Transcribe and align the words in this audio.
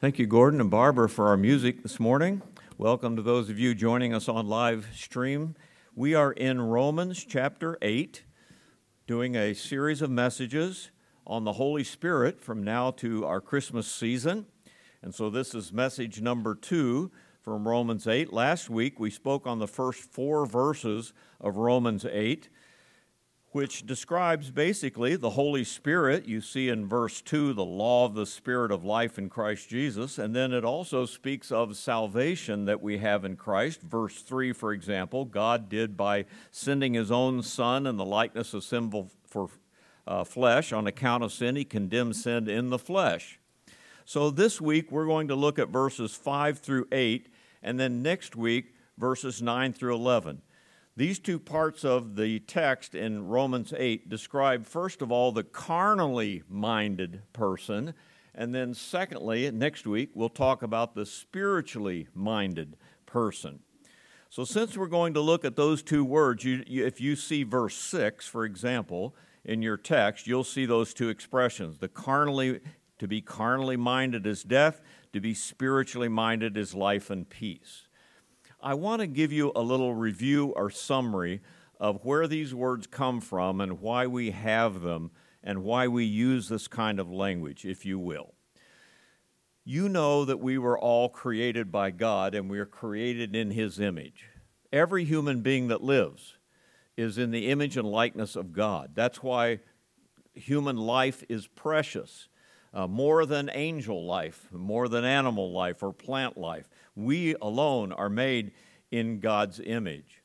Thank 0.00 0.20
you, 0.20 0.28
Gordon 0.28 0.60
and 0.60 0.70
Barbara, 0.70 1.08
for 1.08 1.26
our 1.26 1.36
music 1.36 1.82
this 1.82 1.98
morning. 1.98 2.40
Welcome 2.76 3.16
to 3.16 3.22
those 3.22 3.50
of 3.50 3.58
you 3.58 3.74
joining 3.74 4.14
us 4.14 4.28
on 4.28 4.46
live 4.46 4.86
stream. 4.94 5.56
We 5.96 6.14
are 6.14 6.30
in 6.30 6.60
Romans 6.60 7.24
chapter 7.24 7.76
8, 7.82 8.22
doing 9.08 9.34
a 9.34 9.54
series 9.54 10.00
of 10.00 10.08
messages 10.08 10.92
on 11.26 11.42
the 11.42 11.54
Holy 11.54 11.82
Spirit 11.82 12.40
from 12.40 12.62
now 12.62 12.92
to 12.92 13.26
our 13.26 13.40
Christmas 13.40 13.88
season. 13.88 14.46
And 15.02 15.12
so 15.12 15.30
this 15.30 15.52
is 15.52 15.72
message 15.72 16.20
number 16.20 16.54
two 16.54 17.10
from 17.42 17.66
Romans 17.66 18.06
8. 18.06 18.32
Last 18.32 18.70
week 18.70 19.00
we 19.00 19.10
spoke 19.10 19.48
on 19.48 19.58
the 19.58 19.66
first 19.66 19.98
four 19.98 20.46
verses 20.46 21.12
of 21.40 21.56
Romans 21.56 22.06
8 22.08 22.48
which 23.52 23.86
describes 23.86 24.50
basically 24.50 25.16
the 25.16 25.30
Holy 25.30 25.64
Spirit. 25.64 26.26
You 26.26 26.40
see 26.40 26.68
in 26.68 26.86
verse 26.86 27.20
2 27.22 27.54
the 27.54 27.64
law 27.64 28.04
of 28.04 28.14
the 28.14 28.26
Spirit 28.26 28.70
of 28.70 28.84
life 28.84 29.18
in 29.18 29.28
Christ 29.28 29.68
Jesus, 29.68 30.18
and 30.18 30.36
then 30.36 30.52
it 30.52 30.64
also 30.64 31.06
speaks 31.06 31.50
of 31.50 31.76
salvation 31.76 32.66
that 32.66 32.82
we 32.82 32.98
have 32.98 33.24
in 33.24 33.36
Christ. 33.36 33.80
Verse 33.80 34.20
3, 34.22 34.52
for 34.52 34.72
example, 34.72 35.24
God 35.24 35.68
did 35.68 35.96
by 35.96 36.26
sending 36.50 36.94
his 36.94 37.10
own 37.10 37.42
Son 37.42 37.86
in 37.86 37.96
the 37.96 38.04
likeness 38.04 38.52
of 38.52 38.64
sinful 38.64 39.10
for 39.26 39.48
uh, 40.06 40.24
flesh 40.24 40.72
on 40.72 40.86
account 40.86 41.22
of 41.22 41.32
sin, 41.32 41.54
he 41.54 41.64
condemned 41.64 42.16
sin 42.16 42.48
in 42.48 42.70
the 42.70 42.78
flesh. 42.78 43.38
So 44.06 44.30
this 44.30 44.58
week 44.58 44.90
we're 44.90 45.06
going 45.06 45.28
to 45.28 45.34
look 45.34 45.58
at 45.58 45.68
verses 45.68 46.14
5 46.14 46.58
through 46.58 46.88
8, 46.90 47.28
and 47.62 47.78
then 47.78 48.02
next 48.02 48.34
week 48.34 48.74
verses 48.96 49.42
9 49.42 49.74
through 49.74 49.94
11. 49.94 50.40
These 50.98 51.20
two 51.20 51.38
parts 51.38 51.84
of 51.84 52.16
the 52.16 52.40
text 52.40 52.92
in 52.92 53.28
Romans 53.28 53.72
8 53.76 54.08
describe, 54.08 54.66
first 54.66 55.00
of 55.00 55.12
all, 55.12 55.30
the 55.30 55.44
carnally 55.44 56.42
minded 56.48 57.22
person, 57.32 57.94
and 58.34 58.52
then, 58.52 58.74
secondly, 58.74 59.48
next 59.52 59.86
week, 59.86 60.10
we'll 60.14 60.28
talk 60.28 60.60
about 60.60 60.96
the 60.96 61.06
spiritually 61.06 62.08
minded 62.14 62.76
person. 63.06 63.60
So, 64.28 64.42
since 64.42 64.76
we're 64.76 64.88
going 64.88 65.14
to 65.14 65.20
look 65.20 65.44
at 65.44 65.54
those 65.54 65.84
two 65.84 66.04
words, 66.04 66.42
you, 66.42 66.64
you, 66.66 66.84
if 66.84 67.00
you 67.00 67.14
see 67.14 67.44
verse 67.44 67.76
6, 67.76 68.26
for 68.26 68.44
example, 68.44 69.14
in 69.44 69.62
your 69.62 69.76
text, 69.76 70.26
you'll 70.26 70.42
see 70.42 70.66
those 70.66 70.92
two 70.92 71.10
expressions. 71.10 71.78
The 71.78 71.86
carnally, 71.86 72.58
to 72.98 73.06
be 73.06 73.20
carnally 73.20 73.76
minded 73.76 74.26
is 74.26 74.42
death, 74.42 74.80
to 75.12 75.20
be 75.20 75.32
spiritually 75.32 76.08
minded 76.08 76.56
is 76.56 76.74
life 76.74 77.08
and 77.08 77.30
peace. 77.30 77.87
I 78.60 78.74
want 78.74 79.00
to 79.00 79.06
give 79.06 79.32
you 79.32 79.52
a 79.54 79.62
little 79.62 79.94
review 79.94 80.48
or 80.56 80.68
summary 80.70 81.40
of 81.78 82.04
where 82.04 82.26
these 82.26 82.52
words 82.52 82.88
come 82.88 83.20
from 83.20 83.60
and 83.60 83.80
why 83.80 84.06
we 84.06 84.32
have 84.32 84.80
them 84.82 85.12
and 85.44 85.62
why 85.62 85.86
we 85.86 86.04
use 86.04 86.48
this 86.48 86.66
kind 86.66 86.98
of 86.98 87.10
language, 87.10 87.64
if 87.64 87.86
you 87.86 87.98
will. 87.98 88.34
You 89.64 89.88
know 89.88 90.24
that 90.24 90.40
we 90.40 90.58
were 90.58 90.78
all 90.78 91.08
created 91.08 91.70
by 91.70 91.90
God 91.92 92.34
and 92.34 92.50
we 92.50 92.58
are 92.58 92.66
created 92.66 93.36
in 93.36 93.52
His 93.52 93.78
image. 93.78 94.24
Every 94.72 95.04
human 95.04 95.40
being 95.40 95.68
that 95.68 95.82
lives 95.82 96.36
is 96.96 97.16
in 97.16 97.30
the 97.30 97.50
image 97.50 97.76
and 97.76 97.88
likeness 97.88 98.34
of 98.34 98.52
God. 98.52 98.90
That's 98.94 99.22
why 99.22 99.60
human 100.34 100.76
life 100.76 101.22
is 101.28 101.46
precious. 101.46 102.28
Uh, 102.74 102.86
more 102.86 103.24
than 103.24 103.50
angel 103.54 104.04
life, 104.04 104.48
more 104.52 104.88
than 104.88 105.04
animal 105.04 105.52
life 105.52 105.82
or 105.82 105.92
plant 105.92 106.36
life. 106.36 106.68
We 106.98 107.36
alone 107.40 107.92
are 107.92 108.08
made 108.08 108.50
in 108.90 109.20
God's 109.20 109.60
image. 109.60 110.20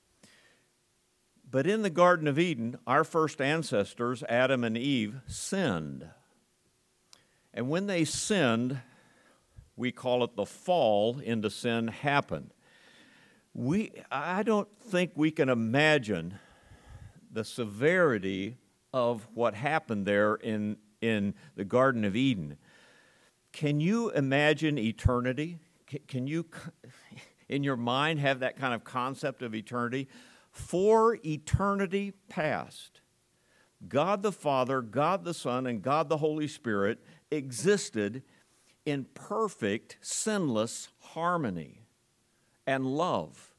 But 1.47 1.67
in 1.67 1.83
the 1.83 1.91
Garden 1.91 2.27
of 2.27 2.39
Eden, 2.39 2.79
our 2.87 3.03
first 3.03 3.39
ancestors, 3.39 4.23
Adam 4.27 4.63
and 4.63 4.75
Eve, 4.75 5.21
sinned. 5.27 6.09
And 7.53 7.69
when 7.69 7.85
they 7.85 8.05
sinned, 8.05 8.79
we 9.75 9.91
call 9.91 10.23
it 10.23 10.35
the 10.35 10.47
fall 10.47 11.19
into 11.19 11.51
sin 11.51 11.89
happened. 11.89 12.55
We, 13.53 13.91
I 14.11 14.41
don't 14.41 14.67
think 14.81 15.11
we 15.13 15.29
can 15.29 15.49
imagine 15.49 16.39
the 17.31 17.43
severity 17.43 18.57
of 18.91 19.27
what 19.35 19.53
happened 19.53 20.07
there 20.07 20.33
in, 20.33 20.77
in 21.01 21.35
the 21.55 21.65
Garden 21.65 22.03
of 22.03 22.15
Eden. 22.15 22.57
Can 23.51 23.79
you 23.79 24.09
imagine 24.09 24.79
eternity? 24.79 25.59
Can 26.07 26.27
you, 26.27 26.45
in 27.49 27.63
your 27.63 27.77
mind, 27.77 28.19
have 28.19 28.39
that 28.39 28.57
kind 28.57 28.73
of 28.73 28.83
concept 28.83 29.41
of 29.41 29.53
eternity? 29.55 30.07
For 30.51 31.17
eternity 31.25 32.13
past, 32.29 33.01
God 33.87 34.21
the 34.21 34.31
Father, 34.31 34.81
God 34.81 35.23
the 35.23 35.33
Son, 35.33 35.67
and 35.67 35.81
God 35.81 36.09
the 36.09 36.17
Holy 36.17 36.47
Spirit 36.47 37.03
existed 37.31 38.23
in 38.85 39.05
perfect, 39.13 39.97
sinless 40.01 40.89
harmony 40.99 41.81
and 42.67 42.85
love, 42.85 43.53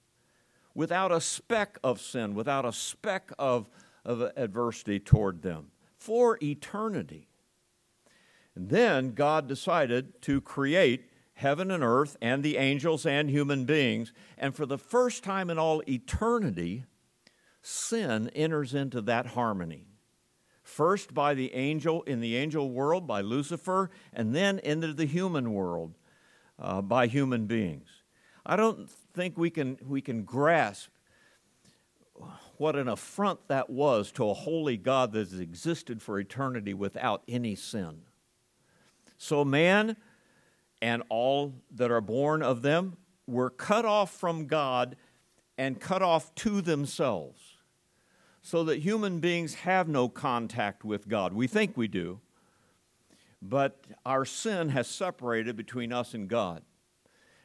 without 0.74 1.12
a 1.12 1.20
speck 1.20 1.78
of 1.82 2.00
sin, 2.00 2.34
without 2.34 2.64
a 2.64 2.72
speck 2.72 3.30
of, 3.38 3.68
of 4.04 4.32
adversity 4.36 4.98
toward 4.98 5.42
them, 5.42 5.70
for 5.96 6.38
eternity. 6.42 7.28
And 8.54 8.68
then 8.68 9.12
God 9.12 9.48
decided 9.48 10.22
to 10.22 10.40
create 10.40 11.10
heaven 11.34 11.70
and 11.70 11.82
earth 11.82 12.16
and 12.20 12.42
the 12.42 12.56
angels 12.56 13.04
and 13.04 13.28
human 13.28 13.64
beings. 13.64 14.12
And 14.38 14.54
for 14.54 14.66
the 14.66 14.78
first 14.78 15.22
time 15.22 15.50
in 15.50 15.58
all 15.58 15.82
eternity, 15.88 16.84
sin 17.60 18.30
enters 18.34 18.74
into 18.74 19.00
that 19.02 19.28
harmony. 19.28 19.86
First 20.62 21.12
by 21.12 21.34
the 21.34 21.52
angel 21.54 22.02
in 22.02 22.20
the 22.20 22.36
angel 22.36 22.70
world, 22.70 23.06
by 23.06 23.20
Lucifer, 23.20 23.90
and 24.12 24.34
then 24.34 24.58
into 24.60 24.92
the 24.94 25.04
human 25.04 25.52
world 25.52 25.94
uh, 26.58 26.80
by 26.80 27.06
human 27.06 27.46
beings. 27.46 27.88
I 28.46 28.56
don't 28.56 28.88
think 29.14 29.36
we 29.36 29.50
can, 29.50 29.78
we 29.86 30.00
can 30.00 30.24
grasp 30.24 30.90
what 32.56 32.76
an 32.76 32.88
affront 32.88 33.48
that 33.48 33.68
was 33.68 34.12
to 34.12 34.28
a 34.30 34.34
holy 34.34 34.76
God 34.76 35.12
that 35.12 35.30
has 35.30 35.40
existed 35.40 36.00
for 36.00 36.18
eternity 36.18 36.72
without 36.72 37.22
any 37.26 37.54
sin. 37.54 38.02
So, 39.16 39.44
man 39.44 39.96
and 40.84 41.02
all 41.08 41.54
that 41.74 41.90
are 41.90 42.02
born 42.02 42.42
of 42.42 42.60
them 42.60 42.98
were 43.26 43.48
cut 43.48 43.86
off 43.86 44.10
from 44.10 44.46
God 44.46 44.96
and 45.56 45.80
cut 45.80 46.02
off 46.02 46.34
to 46.34 46.60
themselves, 46.60 47.40
so 48.42 48.62
that 48.64 48.80
human 48.80 49.18
beings 49.18 49.54
have 49.54 49.88
no 49.88 50.10
contact 50.10 50.84
with 50.84 51.08
God. 51.08 51.32
We 51.32 51.46
think 51.46 51.74
we 51.74 51.88
do, 51.88 52.20
but 53.40 53.82
our 54.04 54.26
sin 54.26 54.68
has 54.68 54.86
separated 54.86 55.56
between 55.56 55.90
us 55.90 56.12
and 56.12 56.28
God. 56.28 56.60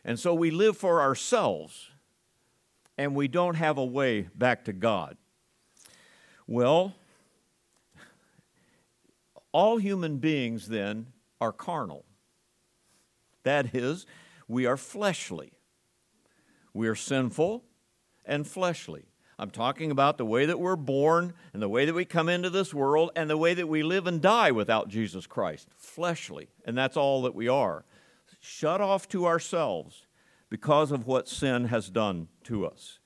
And 0.04 0.20
so 0.20 0.34
we 0.34 0.52
live 0.52 0.76
for 0.76 1.02
ourselves, 1.02 1.92
and 2.98 3.16
we 3.16 3.30
don't 3.30 3.56
have 3.56 3.78
a 3.78 3.86
way 3.86 4.28
back 4.36 4.66
to 4.66 4.74
God. 4.74 5.16
Well, 6.46 6.94
all 9.54 9.78
human 9.78 10.18
beings 10.18 10.68
then 10.68 11.08
are 11.40 11.54
carnal. 11.54 12.04
That 13.44 13.74
is, 13.76 14.06
we 14.48 14.66
are 14.66 14.78
fleshly. 14.78 15.54
We 16.74 16.88
are 16.88 16.96
sinful 16.96 17.64
and 18.26 18.48
fleshly. 18.48 19.06
I'm 19.38 19.52
talking 19.52 19.90
about 19.90 20.18
the 20.18 20.26
way 20.26 20.46
that 20.46 20.60
we're 20.60 20.76
born 20.76 21.34
and 21.54 21.62
the 21.62 21.70
way 21.70 21.86
that 21.86 21.94
we 21.94 22.04
come 22.04 22.28
into 22.28 22.50
this 22.50 22.74
world 22.74 23.12
and 23.16 23.30
the 23.30 23.38
way 23.38 23.54
that 23.54 23.68
we 23.68 23.84
live 23.84 24.06
and 24.06 24.22
die 24.22 24.52
without 24.52 24.90
Jesus 24.90 25.26
Christ. 25.26 25.70
Fleshly. 25.78 26.50
And 26.66 26.78
that's 26.78 26.98
all 26.98 27.22
that 27.22 27.34
we 27.34 27.48
are. 27.48 27.86
Shut 28.42 28.82
off 28.82 29.08
to 29.10 29.26
ourselves 29.26 30.06
because 30.50 30.92
of 30.92 31.08
what 31.08 31.30
sin 31.30 31.66
has 31.66 31.90
done 31.90 32.28
to 32.44 32.66
us. 32.66 33.00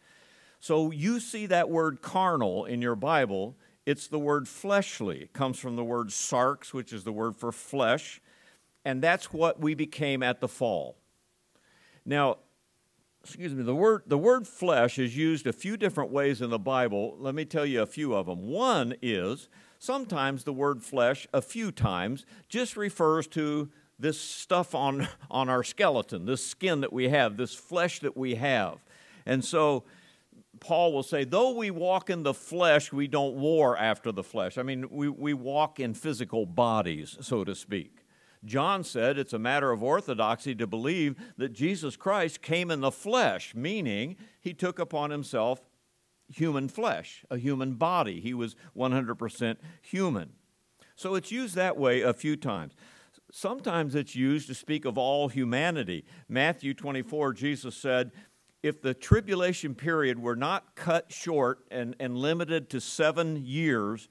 So 0.59 0.89
you 0.89 1.19
see 1.19 1.45
that 1.47 1.69
word 1.69 2.01
carnal 2.01 2.65
in 2.65 2.81
your 2.81 2.95
Bible. 2.95 3.55
It's 3.85 4.07
the 4.07 4.19
word 4.19 4.47
fleshly. 4.47 5.19
It 5.19 5.33
comes 5.33 5.59
from 5.59 5.75
the 5.75 5.83
word 5.83 6.07
sarx, 6.07 6.73
which 6.73 6.91
is 6.93 7.03
the 7.03 7.11
word 7.11 7.35
for 7.35 7.51
flesh 7.51 8.21
and 8.85 9.01
that's 9.01 9.31
what 9.31 9.59
we 9.59 9.73
became 9.73 10.23
at 10.23 10.39
the 10.39 10.47
fall. 10.47 10.97
Now, 12.05 12.37
excuse 13.23 13.53
me, 13.53 13.63
the 13.63 13.75
word, 13.75 14.03
the 14.07 14.17
word 14.17 14.47
flesh 14.47 14.99
is 14.99 15.15
used 15.15 15.47
a 15.47 15.53
few 15.53 15.77
different 15.77 16.11
ways 16.11 16.41
in 16.41 16.49
the 16.49 16.59
Bible. 16.59 17.15
Let 17.19 17.35
me 17.35 17.45
tell 17.45 17.65
you 17.65 17.81
a 17.81 17.85
few 17.85 18.13
of 18.13 18.25
them. 18.25 18.47
One 18.47 18.95
is 19.01 19.47
sometimes 19.79 20.43
the 20.43 20.53
word 20.53 20.83
flesh, 20.83 21.27
a 21.33 21.41
few 21.41 21.71
times, 21.71 22.25
just 22.49 22.75
refers 22.75 23.27
to 23.27 23.69
this 23.97 24.19
stuff 24.19 24.75
on, 24.75 25.07
on 25.31 25.49
our 25.49 25.63
skeleton, 25.63 26.25
this 26.25 26.45
skin 26.45 26.81
that 26.81 26.91
we 26.91 27.09
have, 27.09 27.37
this 27.37 27.53
flesh 27.53 27.99
that 27.99 28.17
we 28.17 28.35
have. 28.35 28.83
And 29.25 29.43
so 29.43 29.85
Paul 30.59 30.93
will 30.93 31.03
say, 31.03 31.23
though 31.23 31.51
we 31.51 31.71
walk 31.71 32.09
in 32.09 32.23
the 32.23 32.33
flesh, 32.33 32.91
we 32.91 33.07
don't 33.07 33.35
war 33.35 33.77
after 33.77 34.11
the 34.11 34.23
flesh. 34.23 34.57
I 34.57 34.63
mean, 34.63 34.89
we, 34.89 35.07
we 35.09 35.33
walk 35.33 35.79
in 35.79 35.93
physical 35.93 36.45
bodies, 36.45 37.17
so 37.21 37.43
to 37.43 37.55
speak. 37.55 38.02
John 38.45 38.83
said 38.83 39.17
it's 39.17 39.33
a 39.33 39.39
matter 39.39 39.71
of 39.71 39.81
orthodoxy 39.81 40.53
to 40.55 40.67
believe 40.67 41.15
that 41.37 41.53
Jesus 41.53 41.95
Christ 41.95 42.41
came 42.41 42.69
in 42.69 42.81
the 42.81 42.91
flesh, 42.91 43.55
meaning 43.55 44.17
he 44.41 44.53
took 44.53 44.79
upon 44.79 45.11
himself 45.11 45.61
human 46.27 46.67
flesh, 46.67 47.23
a 47.29 47.37
human 47.37 47.75
body. 47.75 48.19
He 48.19 48.33
was 48.33 48.55
100% 48.75 49.57
human. 49.81 50.33
So 50.95 51.15
it's 51.15 51.31
used 51.31 51.55
that 51.55 51.77
way 51.77 52.01
a 52.01 52.13
few 52.13 52.35
times. 52.35 52.73
sometimes 53.31 53.95
it's 53.95 54.15
used 54.15 54.47
to 54.47 54.53
speak 54.53 54.85
of 54.85 54.95
all 54.95 55.27
humanity. 55.27 56.05
Matthew 56.29 56.73
24, 56.75 57.33
Jesus 57.33 57.75
said, 57.75 58.11
if 58.61 58.81
the 58.81 58.93
tribulation 58.93 59.75
period 59.75 60.19
were 60.19 60.35
not 60.35 60.75
cut 60.75 61.11
short 61.11 61.65
and, 61.71 61.95
and 61.99 62.15
limited 62.15 62.69
to 62.69 62.79
seven 62.79 63.43
years, 63.43 64.07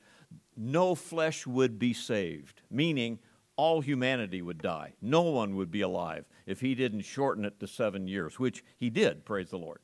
no 0.57 0.95
flesh 0.95 1.47
would 1.47 1.79
be 1.79 1.95
saved, 1.95 2.63
meaning 2.71 3.19
all 3.57 3.81
humanity 3.81 4.43
would 4.43 4.59
die. 4.59 4.95
No 5.01 5.23
one 5.23 5.57
would 5.57 5.71
be 5.71 5.81
alive 5.81 6.25
if 6.47 6.61
he 6.61 6.75
didn't 6.75 7.03
shorten 7.03 7.45
it 7.45 7.61
to 7.61 7.67
seven 7.67 8.09
years, 8.09 8.39
which 8.39 8.65
he 8.79 8.91
did, 8.91 9.25
praise 9.25 9.51
the 9.51 9.59
Lord. 9.59 9.81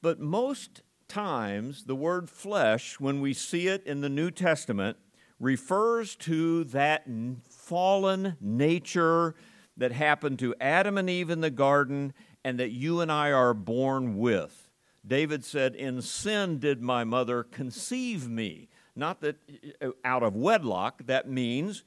But 0.00 0.20
most 0.20 0.82
times, 1.08 1.84
the 1.84 1.94
word 1.94 2.30
flesh, 2.30 2.98
when 2.98 3.20
we 3.20 3.34
see 3.34 3.68
it 3.68 3.84
in 3.84 4.00
the 4.00 4.08
New 4.08 4.30
Testament, 4.30 4.96
refers 5.38 6.16
to 6.16 6.64
that 6.64 7.04
fallen 7.48 8.36
nature 8.40 9.34
that 9.76 9.92
happened 9.92 10.38
to 10.38 10.54
Adam 10.60 10.96
and 10.96 11.10
Eve 11.10 11.30
in 11.30 11.40
the 11.40 11.50
garden 11.50 12.12
and 12.44 12.58
that 12.58 12.70
you 12.70 13.00
and 13.00 13.10
I 13.10 13.32
are 13.32 13.54
born 13.54 14.16
with. 14.18 14.70
David 15.06 15.44
said, 15.44 15.74
In 15.74 16.00
sin 16.02 16.58
did 16.58 16.80
my 16.80 17.04
mother 17.04 17.42
conceive 17.42 18.28
me. 18.28 18.68
Not 18.94 19.20
that 19.20 19.36
uh, 19.80 19.90
out 20.04 20.22
of 20.22 20.36
wedlock, 20.36 21.06
that 21.06 21.28
means 21.28 21.82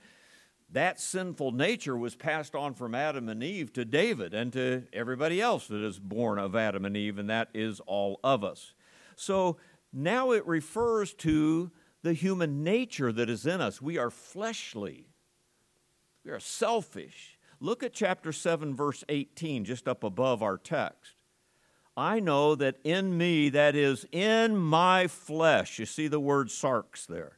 that 0.75 0.99
sinful 0.99 1.51
nature 1.51 1.97
was 1.97 2.15
passed 2.15 2.55
on 2.55 2.73
from 2.73 2.95
Adam 2.95 3.27
and 3.27 3.43
Eve 3.43 3.73
to 3.73 3.83
David 3.83 4.33
and 4.33 4.53
to 4.53 4.83
everybody 4.93 5.41
else 5.41 5.67
that 5.67 5.83
is 5.83 5.99
born 5.99 6.39
of 6.39 6.55
Adam 6.55 6.85
and 6.85 6.95
Eve, 6.95 7.17
and 7.17 7.29
that 7.29 7.49
is 7.53 7.79
all 7.81 8.19
of 8.23 8.43
us. 8.43 8.73
So 9.15 9.57
now 9.91 10.31
it 10.31 10.45
refers 10.47 11.13
to 11.15 11.71
the 12.03 12.13
human 12.13 12.63
nature 12.63 13.11
that 13.11 13.29
is 13.29 13.45
in 13.45 13.59
us. 13.59 13.81
We 13.81 13.97
are 13.97 14.11
fleshly, 14.11 15.07
we 16.23 16.31
are 16.31 16.39
selfish, 16.39 17.35
Look 17.59 17.83
at 17.83 17.93
chapter 17.93 18.31
7, 18.31 18.75
verse 18.75 19.03
18, 19.09 19.65
just 19.65 19.87
up 19.87 20.03
above 20.03 20.43
our 20.43 20.57
text. 20.57 21.13
I 21.97 22.19
know 22.19 22.55
that 22.55 22.77
in 22.83 23.17
me, 23.17 23.49
that 23.49 23.75
is, 23.75 24.05
in 24.11 24.57
my 24.57 25.07
flesh, 25.07 25.79
you 25.79 25.85
see 25.85 26.07
the 26.07 26.19
word 26.19 26.49
sarx 26.49 27.07
there, 27.07 27.37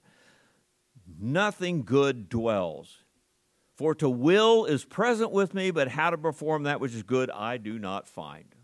nothing 1.20 1.84
good 1.84 2.28
dwells. 2.28 3.04
For 3.78 3.94
to 3.96 4.10
will 4.10 4.66
is 4.66 4.84
present 4.84 5.32
with 5.32 5.54
me, 5.54 5.70
but 5.70 5.90
how 5.90 6.10
to 6.10 6.18
perform 6.18 6.64
that 6.64 6.80
which 6.80 6.96
is 6.96 7.04
good 7.04 7.30
I 7.30 7.58
do 7.58 7.78
not 7.78 8.08
find. 8.08 8.56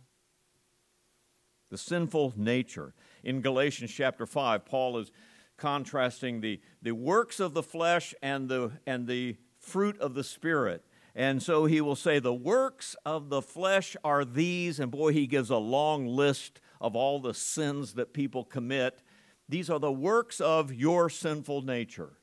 The 1.70 1.78
sinful 1.78 2.34
nature. 2.36 2.96
In 3.24 3.42
Galatians 3.42 3.92
chapter 3.92 4.26
5, 4.26 4.66
Paul 4.66 4.98
is 4.98 5.12
contrasting 5.56 6.42
the, 6.42 6.60
the 6.82 6.94
works 6.94 7.40
of 7.40 7.54
the 7.54 7.62
flesh 7.62 8.16
and 8.24 8.50
the, 8.50 8.72
and 8.88 9.06
the 9.06 9.38
fruit 9.60 10.00
of 10.00 10.16
the 10.16 10.24
Spirit. 10.24 10.84
And 11.14 11.44
so 11.44 11.66
he 11.66 11.80
will 11.80 11.96
say, 11.96 12.18
The 12.18 12.34
works 12.34 12.96
of 13.06 13.30
the 13.30 13.44
flesh 13.44 13.96
are 14.04 14.26
these. 14.26 14.80
And 14.80 14.92
boy, 14.92 15.14
he 15.14 15.28
gives 15.28 15.52
a 15.52 15.58
long 15.58 16.08
list 16.08 16.60
of 16.82 16.96
all 16.96 17.20
the 17.20 17.36
sins 17.36 17.94
that 17.94 18.14
people 18.14 18.44
commit. 18.44 19.04
These 19.48 19.70
are 19.70 19.80
the 19.80 19.92
works 19.92 20.42
of 20.42 20.74
your 20.74 21.08
sinful 21.08 21.62
nature, 21.62 22.14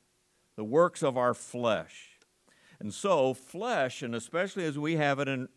the 0.57 0.65
works 0.65 1.05
of 1.05 1.17
our 1.17 1.35
flesh. 1.35 2.10
And 2.81 2.93
so, 2.93 3.35
flesh, 3.35 4.03
and 4.03 4.15
especially 4.15 4.65
as 4.65 4.79
we 4.79 4.97
have 4.97 5.21
it 5.21 5.29
in, 5.29 5.49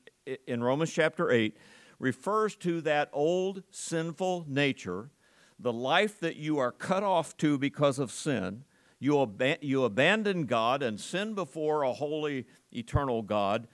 in 0.46 0.64
Romans 0.64 0.92
chapter 0.92 1.32
8, 1.32 1.58
refers 1.98 2.56
to 2.58 2.82
that 2.82 3.10
old 3.14 3.64
sinful 3.72 4.46
nature, 4.48 5.10
the 5.58 5.74
life 5.74 6.20
that 6.20 6.36
you 6.36 6.58
are 6.58 6.72
cut 6.72 7.04
off 7.04 7.38
to 7.38 7.58
because 7.58 7.98
of 7.98 8.12
sin 8.12 8.66
you, 9.04 9.22
ab- 9.22 9.58
you 9.62 9.84
abandon 9.84 10.46
God 10.46 10.82
and 10.82 10.98
sin 10.98 11.34
before 11.34 11.84
a 11.84 11.92
holy, 11.92 12.48
eternal 12.72 13.22
God, 13.22 13.68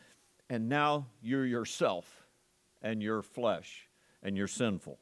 and 0.49 0.67
now 0.67 1.05
you're 1.21 1.45
yourself 1.45 2.25
and 2.81 3.03
your 3.03 3.21
flesh 3.21 3.87
and 4.23 4.35
you're 4.35 4.47
sinful. 4.47 4.97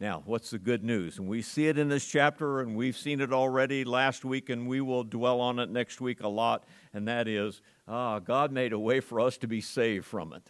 Now, 0.00 0.22
what's 0.26 0.50
the 0.50 0.60
good 0.60 0.84
news? 0.84 1.18
And 1.18 1.26
we 1.26 1.42
see 1.42 1.66
it 1.66 1.76
in 1.76 1.88
this 1.88 2.06
chapter, 2.06 2.60
and 2.60 2.76
we've 2.76 2.96
seen 2.96 3.20
it 3.20 3.32
already 3.32 3.82
last 3.84 4.24
week, 4.24 4.48
and 4.48 4.68
we 4.68 4.80
will 4.80 5.02
dwell 5.02 5.40
on 5.40 5.58
it 5.58 5.70
next 5.70 6.00
week 6.00 6.22
a 6.22 6.28
lot, 6.28 6.64
and 6.94 7.08
that 7.08 7.26
is 7.26 7.60
ah, 7.88 8.20
God 8.20 8.52
made 8.52 8.72
a 8.72 8.78
way 8.78 9.00
for 9.00 9.20
us 9.20 9.36
to 9.38 9.48
be 9.48 9.60
saved 9.60 10.04
from 10.04 10.32
it. 10.32 10.48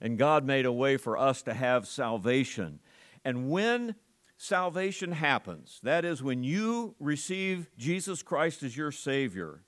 And 0.00 0.18
God 0.18 0.44
made 0.44 0.66
a 0.66 0.72
way 0.72 0.98
for 0.98 1.16
us 1.16 1.40
to 1.42 1.54
have 1.54 1.86
salvation. 1.86 2.80
And 3.24 3.48
when 3.48 3.94
salvation 4.36 5.12
happens, 5.12 5.80
that 5.82 6.04
is, 6.04 6.22
when 6.22 6.44
you 6.44 6.96
receive 7.00 7.70
Jesus 7.78 8.22
Christ 8.22 8.62
as 8.62 8.76
your 8.76 8.92
Savior, 8.92 9.62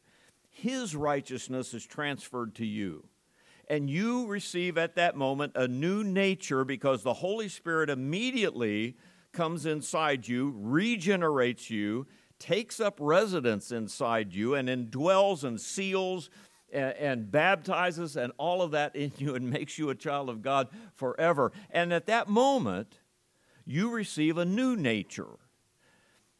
His 0.50 0.94
righteousness 0.94 1.72
is 1.72 1.86
transferred 1.86 2.54
to 2.56 2.66
you. 2.66 3.07
And 3.68 3.90
you 3.90 4.26
receive 4.26 4.78
at 4.78 4.94
that 4.94 5.14
moment 5.14 5.52
a 5.54 5.68
new 5.68 6.02
nature 6.02 6.64
because 6.64 7.02
the 7.02 7.14
Holy 7.14 7.48
Spirit 7.48 7.90
immediately 7.90 8.96
comes 9.32 9.66
inside 9.66 10.26
you, 10.26 10.54
regenerates 10.56 11.68
you, 11.68 12.06
takes 12.38 12.80
up 12.80 12.96
residence 12.98 13.70
inside 13.70 14.32
you, 14.32 14.54
and 14.54 14.68
indwells 14.68 15.44
and 15.44 15.60
seals 15.60 16.30
and, 16.72 16.94
and, 16.96 17.30
baptizes 17.30 18.16
and 18.16 18.32
all 18.38 18.62
of 18.62 18.70
that 18.70 18.96
in 18.96 19.12
you 19.18 19.34
and 19.34 19.50
makes 19.50 19.78
you 19.78 19.90
a 19.90 19.94
child 19.94 20.30
of 20.30 20.42
God 20.42 20.68
forever. 20.94 21.52
And 21.70 21.92
at 21.92 22.06
that 22.06 22.28
moment, 22.28 23.00
you 23.66 23.90
receive 23.90 24.38
a 24.38 24.44
new 24.44 24.76
nature. 24.76 25.38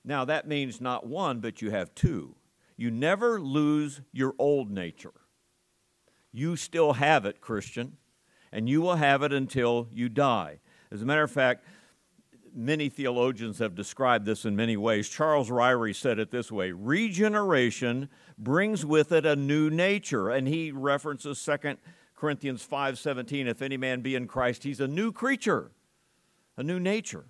Now, 0.05 0.25
that 0.25 0.49
means 0.49 0.81
not 0.81 1.07
one, 1.07 1.41
but 1.41 1.61
you 1.61 1.71
have 1.71 1.95
two. 1.95 2.37
You 2.77 2.91
never 2.91 3.41
lose 3.41 4.01
your 4.13 4.35
old 4.39 4.71
nature. 4.71 5.13
You 6.39 6.57
still 6.57 6.95
have 6.95 7.25
it, 7.25 7.41
Christian, 7.41 7.97
and 8.53 8.69
you 8.69 8.81
will 8.81 8.97
have 8.97 9.23
it 9.23 9.33
until 9.33 9.89
you 9.93 10.09
die. 10.09 10.61
As 10.91 11.03
a 11.03 11.05
matter 11.05 11.23
of 11.23 11.31
fact, 11.31 11.65
many 12.55 12.89
theologians 12.89 13.59
have 13.59 13.75
described 13.75 14.25
this 14.25 14.45
in 14.45 14.57
many 14.57 14.77
ways. 14.77 15.09
Charles 15.09 15.51
Ryrie 15.51 15.95
said 15.95 16.19
it 16.19 16.31
this 16.31 16.51
way 16.51 16.73
Regeneration 16.73 18.09
brings 18.39 18.87
with 18.87 19.13
it 19.13 19.27
a 19.27 19.37
new 19.37 19.69
nature. 19.69 20.31
And 20.31 20.47
he 20.47 20.71
references 20.71 21.39
2 21.39 21.79
Corinthians 22.15 22.67
5:17, 22.67 23.47
if 23.47 23.61
any 23.61 23.77
man 23.77 24.01
be 24.01 24.15
in 24.15 24.27
Christ, 24.27 24.65
he's 24.65 24.81
a 24.81 24.89
new 24.89 25.13
creature 25.13 25.73
a 26.59 26.63
new 26.63 26.81
nature. 26.81 27.25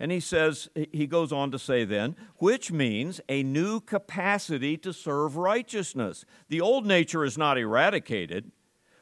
And 0.00 0.10
he 0.10 0.18
says, 0.18 0.70
he 0.74 1.06
goes 1.06 1.30
on 1.30 1.50
to 1.50 1.58
say 1.58 1.84
then, 1.84 2.16
which 2.36 2.72
means 2.72 3.20
a 3.28 3.42
new 3.42 3.80
capacity 3.80 4.78
to 4.78 4.94
serve 4.94 5.36
righteousness. 5.36 6.24
The 6.48 6.62
old 6.62 6.86
nature 6.86 7.22
is 7.22 7.36
not 7.36 7.58
eradicated, 7.58 8.50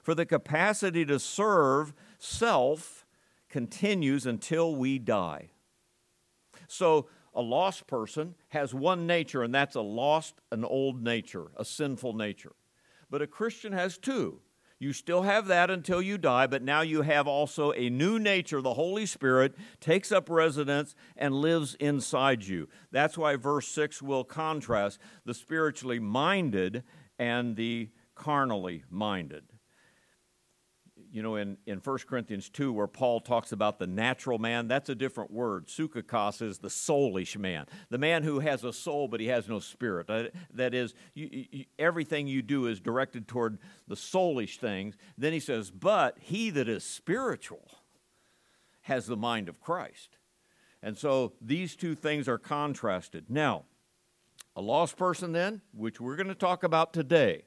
for 0.03 0.17
the 0.17 0.27
capacity 0.27 1.05
to 1.05 1.21
serve 1.21 1.95
self 2.19 3.07
continues 3.49 4.27
until 4.27 4.75
we 4.75 4.99
die. 4.99 5.51
So, 6.67 7.09
a 7.33 7.43
lost 7.43 7.87
person 7.87 8.35
has 8.49 8.75
one 8.75 9.07
nature, 9.07 9.45
and 9.45 9.55
that's 9.55 9.77
a 9.77 9.81
lost, 9.81 10.41
an 10.51 10.65
old 10.65 11.01
nature, 11.01 11.53
a 11.57 11.65
sinful 11.65 12.15
nature. 12.15 12.57
But 13.09 13.23
a 13.23 13.29
Christian 13.29 13.73
has 13.73 13.97
two 13.97 14.41
you 14.79 14.93
still 14.93 15.23
have 15.23 15.47
that 15.47 15.71
until 15.71 16.01
you 16.01 16.19
die, 16.19 16.47
but 16.47 16.63
now 16.63 16.83
you 16.83 17.03
have 17.03 17.27
also 17.27 17.73
a 17.73 17.91
new 17.91 18.19
nature. 18.19 18.63
The 18.63 18.75
Holy 18.75 19.07
Spirit 19.07 19.55
takes 19.81 20.13
up 20.13 20.31
residence 20.31 20.95
and 21.17 21.35
lives 21.35 21.75
inside 21.81 22.45
you. 22.45 22.69
That's 22.93 23.19
why 23.19 23.37
verse 23.37 23.67
6 23.69 24.01
will 24.03 24.25
contrast 24.25 25.01
the 25.25 25.35
spiritually 25.35 25.99
minded 25.99 26.85
and 27.19 27.57
the 27.57 27.91
carnally 28.15 28.85
minded 28.91 29.45
you 31.13 31.23
know, 31.23 31.37
in, 31.37 31.57
in 31.67 31.79
1 31.79 31.99
Corinthians 32.09 32.49
2, 32.49 32.73
where 32.73 32.87
Paul 32.87 33.21
talks 33.21 33.53
about 33.53 33.79
the 33.79 33.87
natural 33.87 34.39
man, 34.39 34.69
that's 34.69 34.89
a 34.89 34.95
different 34.95 35.31
word. 35.31 35.67
Psychikos 35.67 36.43
is 36.43 36.59
the 36.59 36.69
soulish 36.69 37.37
man, 37.37 37.67
the 37.91 37.99
man 37.99 38.23
who 38.23 38.41
has 38.41 38.65
a 38.65 38.73
soul 38.73 39.09
but 39.09 39.21
he 39.21 39.27
has 39.29 39.49
no 39.49 39.59
spirit. 39.59 40.09
That 40.53 40.75
is, 40.75 40.95
you, 41.15 41.47
you, 41.51 41.65
everything 41.79 42.27
you 42.27 42.43
do 42.43 42.67
is 42.67 42.81
directed 42.81 43.29
toward 43.29 43.59
the 43.87 43.95
soulish 43.95 44.59
things. 44.59 44.97
Then 45.17 45.33
he 45.33 45.41
says, 45.41 45.71
but 45.71 46.19
he 46.21 46.51
that 46.51 46.69
is 46.69 46.85
spiritual 46.85 47.69
has 48.83 49.07
the 49.07 49.17
mind 49.17 49.49
of 49.49 49.61
Christ. 49.61 50.17
And 50.83 50.97
so 50.97 51.33
these 51.41 51.77
two 51.77 51.95
things 51.95 52.29
are 52.29 52.39
contrasted. 52.39 53.27
Now, 53.29 53.65
a 54.57 54.61
lost 54.61 54.97
person, 54.97 55.33
then, 55.33 55.61
which 55.73 56.01
we're 56.01 56.17
going 56.17 56.29
to 56.29 56.35
talk 56.35 56.65
about 56.65 56.93
today, 56.93 57.45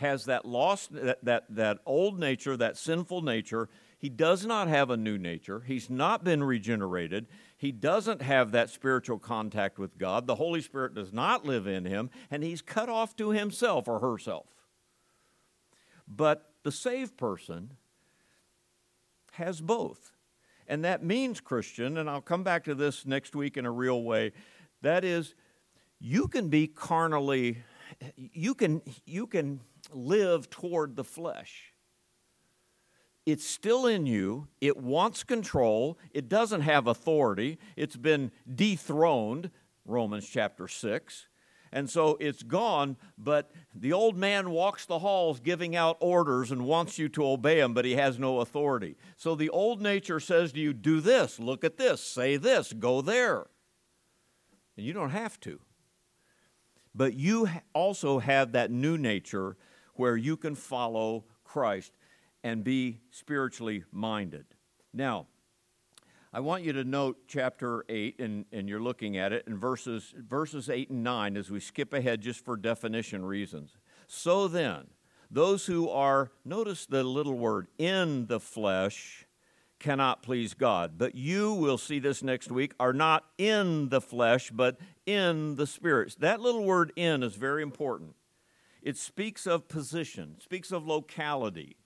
has 0.00 0.24
that 0.24 0.44
lost 0.44 0.92
that, 0.92 1.24
that, 1.24 1.44
that 1.48 1.78
old 1.86 2.18
nature, 2.18 2.56
that 2.56 2.76
sinful 2.76 3.22
nature. 3.22 3.68
He 3.98 4.08
does 4.08 4.46
not 4.46 4.68
have 4.68 4.90
a 4.90 4.96
new 4.96 5.18
nature. 5.18 5.60
He's 5.60 5.90
not 5.90 6.24
been 6.24 6.42
regenerated. 6.42 7.26
He 7.56 7.70
doesn't 7.70 8.22
have 8.22 8.52
that 8.52 8.70
spiritual 8.70 9.18
contact 9.18 9.78
with 9.78 9.98
God. 9.98 10.26
The 10.26 10.36
Holy 10.36 10.62
Spirit 10.62 10.94
does 10.94 11.12
not 11.12 11.44
live 11.44 11.66
in 11.66 11.84
him, 11.84 12.08
and 12.30 12.42
he's 12.42 12.62
cut 12.62 12.88
off 12.88 13.14
to 13.16 13.30
himself 13.30 13.86
or 13.86 13.98
herself. 13.98 14.46
But 16.08 16.50
the 16.62 16.72
saved 16.72 17.18
person 17.18 17.76
has 19.32 19.60
both. 19.60 20.12
And 20.66 20.84
that 20.84 21.04
means, 21.04 21.40
Christian, 21.40 21.98
and 21.98 22.08
I'll 22.08 22.22
come 22.22 22.42
back 22.42 22.64
to 22.64 22.74
this 22.74 23.04
next 23.04 23.36
week 23.36 23.56
in 23.56 23.66
a 23.66 23.70
real 23.70 24.02
way, 24.02 24.32
that 24.80 25.04
is, 25.04 25.34
you 25.98 26.26
can 26.26 26.48
be 26.48 26.66
carnally, 26.68 27.58
you 28.16 28.54
can, 28.54 28.80
you 29.04 29.26
can 29.26 29.60
live 29.92 30.50
toward 30.50 30.96
the 30.96 31.04
flesh. 31.04 31.72
It's 33.26 33.46
still 33.46 33.86
in 33.86 34.06
you. 34.06 34.48
It 34.60 34.76
wants 34.76 35.22
control. 35.24 35.98
It 36.12 36.28
doesn't 36.28 36.62
have 36.62 36.86
authority. 36.86 37.58
It's 37.76 37.96
been 37.96 38.32
dethroned, 38.52 39.50
Romans 39.84 40.28
chapter 40.28 40.66
6. 40.66 41.26
And 41.72 41.88
so 41.88 42.16
it's 42.18 42.42
gone, 42.42 42.96
but 43.16 43.52
the 43.74 43.92
old 43.92 44.16
man 44.16 44.50
walks 44.50 44.86
the 44.86 44.98
halls 44.98 45.38
giving 45.38 45.76
out 45.76 45.96
orders 46.00 46.50
and 46.50 46.66
wants 46.66 46.98
you 46.98 47.08
to 47.10 47.24
obey 47.24 47.60
him, 47.60 47.74
but 47.74 47.84
he 47.84 47.92
has 47.92 48.18
no 48.18 48.40
authority. 48.40 48.96
So 49.16 49.36
the 49.36 49.50
old 49.50 49.80
nature 49.80 50.18
says 50.18 50.52
to 50.52 50.58
you, 50.58 50.72
Do 50.72 51.00
this, 51.00 51.38
look 51.38 51.62
at 51.62 51.76
this, 51.76 52.00
say 52.00 52.36
this, 52.36 52.72
go 52.72 53.00
there. 53.02 53.46
And 54.76 54.84
you 54.84 54.92
don't 54.92 55.10
have 55.10 55.38
to. 55.40 55.60
But 56.92 57.14
you 57.14 57.48
also 57.72 58.18
have 58.18 58.52
that 58.52 58.72
new 58.72 58.98
nature 58.98 59.56
where 60.00 60.16
you 60.16 60.34
can 60.34 60.54
follow 60.54 61.22
Christ 61.44 61.92
and 62.42 62.64
be 62.64 63.00
spiritually 63.10 63.84
minded. 63.92 64.46
Now, 64.94 65.26
I 66.32 66.40
want 66.40 66.62
you 66.62 66.72
to 66.72 66.84
note 66.84 67.18
chapter 67.28 67.84
8, 67.86 68.18
and, 68.18 68.46
and 68.50 68.66
you're 68.66 68.80
looking 68.80 69.18
at 69.18 69.34
it, 69.34 69.44
in 69.46 69.58
verses, 69.58 70.14
verses 70.16 70.70
8 70.70 70.88
and 70.88 71.04
9 71.04 71.36
as 71.36 71.50
we 71.50 71.60
skip 71.60 71.92
ahead 71.92 72.22
just 72.22 72.42
for 72.42 72.56
definition 72.56 73.26
reasons. 73.26 73.76
So 74.06 74.48
then, 74.48 74.86
those 75.30 75.66
who 75.66 75.90
are, 75.90 76.30
notice 76.46 76.86
the 76.86 77.04
little 77.04 77.36
word, 77.36 77.66
in 77.76 78.24
the 78.24 78.40
flesh, 78.40 79.26
cannot 79.80 80.22
please 80.22 80.54
God. 80.54 80.92
But 80.96 81.14
you, 81.14 81.52
will 81.52 81.76
see 81.76 81.98
this 81.98 82.22
next 82.22 82.50
week, 82.50 82.72
are 82.80 82.94
not 82.94 83.26
in 83.36 83.90
the 83.90 84.00
flesh, 84.00 84.50
but 84.50 84.78
in 85.04 85.56
the 85.56 85.66
spirit. 85.66 86.16
That 86.20 86.40
little 86.40 86.64
word 86.64 86.90
in 86.96 87.22
is 87.22 87.34
very 87.34 87.62
important. 87.62 88.14
It 88.82 88.96
speaks 88.96 89.46
of 89.46 89.68
position, 89.68 90.36
speaks 90.40 90.72
of 90.72 90.86
locality. 90.86 91.76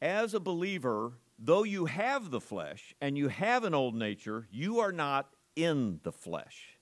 As 0.00 0.34
a 0.34 0.40
believer, 0.40 1.14
though 1.38 1.62
you 1.64 1.86
have 1.86 2.30
the 2.30 2.40
flesh 2.40 2.94
and 3.00 3.16
you 3.16 3.28
have 3.28 3.64
an 3.64 3.74
old 3.74 3.94
nature, 3.94 4.48
you 4.50 4.80
are 4.80 4.92
not 4.92 5.30
in 5.56 6.00
the 6.02 6.12
flesh. 6.12 6.78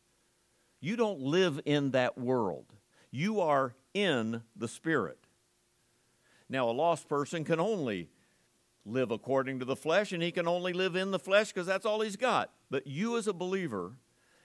You 0.80 0.96
don't 0.96 1.20
live 1.20 1.60
in 1.64 1.90
that 1.90 2.16
world. 2.16 2.72
You 3.10 3.40
are 3.40 3.74
in 3.92 4.42
the 4.56 4.68
Spirit. 4.68 5.18
Now, 6.48 6.68
a 6.68 6.72
lost 6.72 7.08
person 7.08 7.44
can 7.44 7.60
only 7.60 8.08
live 8.84 9.10
according 9.10 9.58
to 9.60 9.64
the 9.64 9.76
flesh, 9.76 10.12
and 10.12 10.22
he 10.22 10.32
can 10.32 10.48
only 10.48 10.72
live 10.72 10.96
in 10.96 11.10
the 11.10 11.18
flesh 11.18 11.52
because 11.52 11.66
that's 11.66 11.86
all 11.86 12.00
he's 12.00 12.16
got. 12.16 12.50
But 12.70 12.86
you, 12.86 13.16
as 13.18 13.26
a 13.26 13.32
believer, 13.32 13.92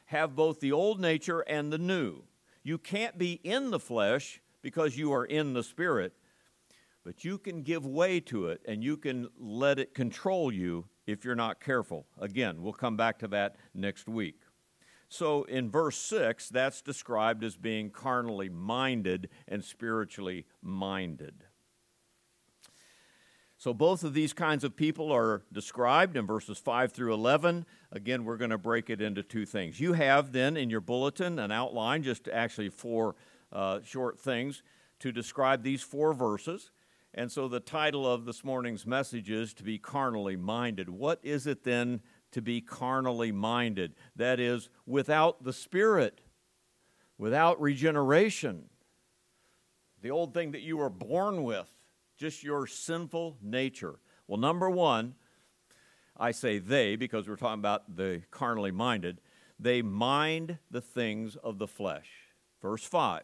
have 0.08 0.36
both 0.36 0.60
the 0.60 0.72
old 0.72 1.00
nature 1.00 1.40
and 1.42 1.72
the 1.72 1.78
new. 1.78 2.24
You 2.66 2.80
can't 2.80 3.20
be 3.20 3.34
in 3.44 3.70
the 3.70 3.80
flesh 3.80 4.42
because 4.64 4.98
you 4.98 5.14
are 5.14 5.24
in 5.24 5.54
the 5.54 5.62
Spirit, 5.62 6.14
but 7.04 7.24
you 7.24 7.38
can 7.38 7.62
give 7.62 7.86
way 7.86 8.20
to 8.22 8.48
it 8.48 8.60
and 8.68 8.84
you 8.84 8.98
can 8.98 9.28
let 9.40 9.78
it 9.78 9.94
control 9.94 10.52
you 10.52 10.86
if 11.06 11.24
you're 11.24 11.36
not 11.36 11.62
careful. 11.62 12.08
Again, 12.20 12.64
we'll 12.64 12.74
come 12.74 12.98
back 12.98 13.20
to 13.20 13.28
that 13.28 13.58
next 13.76 14.08
week. 14.08 14.42
So 15.10 15.44
in 15.44 15.70
verse 15.70 15.96
6, 15.98 16.50
that's 16.50 16.82
described 16.82 17.44
as 17.44 17.56
being 17.56 17.92
carnally 17.92 18.50
minded 18.50 19.30
and 19.48 19.64
spiritually 19.64 20.48
minded. 20.64 21.45
So 23.66 23.74
both 23.74 24.04
of 24.04 24.14
these 24.14 24.32
kinds 24.32 24.64
of 24.64 24.76
people 24.76 25.12
are 25.12 25.42
described 25.52 26.18
in 26.18 26.28
verses 26.28 26.60
5 26.60 26.92
through 26.92 27.16
11. 27.16 27.66
Again, 27.92 28.24
we're 28.24 28.38
going 28.38 28.52
to 28.52 28.60
break 28.60 28.92
it 28.92 29.02
into 29.02 29.24
two 29.24 29.48
things. 29.48 29.80
You 29.80 29.94
have 29.94 30.34
then 30.34 30.56
in 30.56 30.70
your 30.70 30.82
bulletin 30.82 31.40
an 31.40 31.52
outline, 31.52 32.04
just 32.04 32.28
actually 32.28 32.70
four 32.70 33.16
uh, 33.52 33.80
short 33.84 34.20
things 34.20 34.62
to 35.00 35.12
describe 35.12 35.64
these 35.64 35.82
four 35.82 36.14
verses. 36.14 36.70
And 37.16 37.32
so 37.32 37.48
the 37.48 37.60
title 37.60 38.06
of 38.06 38.26
this 38.26 38.44
morning's 38.44 38.86
message 38.86 39.32
is 39.32 39.52
To 39.56 39.64
Be 39.64 39.80
Carnally 39.80 40.36
Minded. 40.36 40.88
What 40.88 41.20
is 41.24 41.48
it 41.48 41.64
then 41.64 42.02
to 42.34 42.44
be 42.44 42.62
carnally 42.62 43.32
minded? 43.32 43.96
That 44.16 44.40
is, 44.40 44.70
without 44.86 45.44
the 45.44 45.54
Spirit, 45.54 46.22
without 47.18 47.60
regeneration, 47.60 48.66
the 50.04 50.12
old 50.12 50.36
thing 50.36 50.52
that 50.52 50.62
you 50.62 50.78
were 50.78 50.92
born 50.92 51.42
with, 51.42 51.75
just 52.18 52.44
your 52.44 52.68
sinful 52.68 53.38
nature. 53.42 54.00
Well, 54.28 54.40
number 54.40 54.70
one, 54.70 55.16
I 56.18 56.32
say 56.32 56.60
they 56.60 56.96
because 56.96 57.28
we're 57.28 57.36
talking 57.36 57.60
about 57.60 57.96
the 57.96 58.24
carnally 58.32 58.72
minded, 58.72 59.22
they 59.60 59.82
mind 59.82 60.58
the 60.72 60.82
things 60.82 61.36
of 61.36 61.58
the 61.58 61.68
flesh. 61.68 62.10
Verse 62.62 62.84
5 62.84 63.24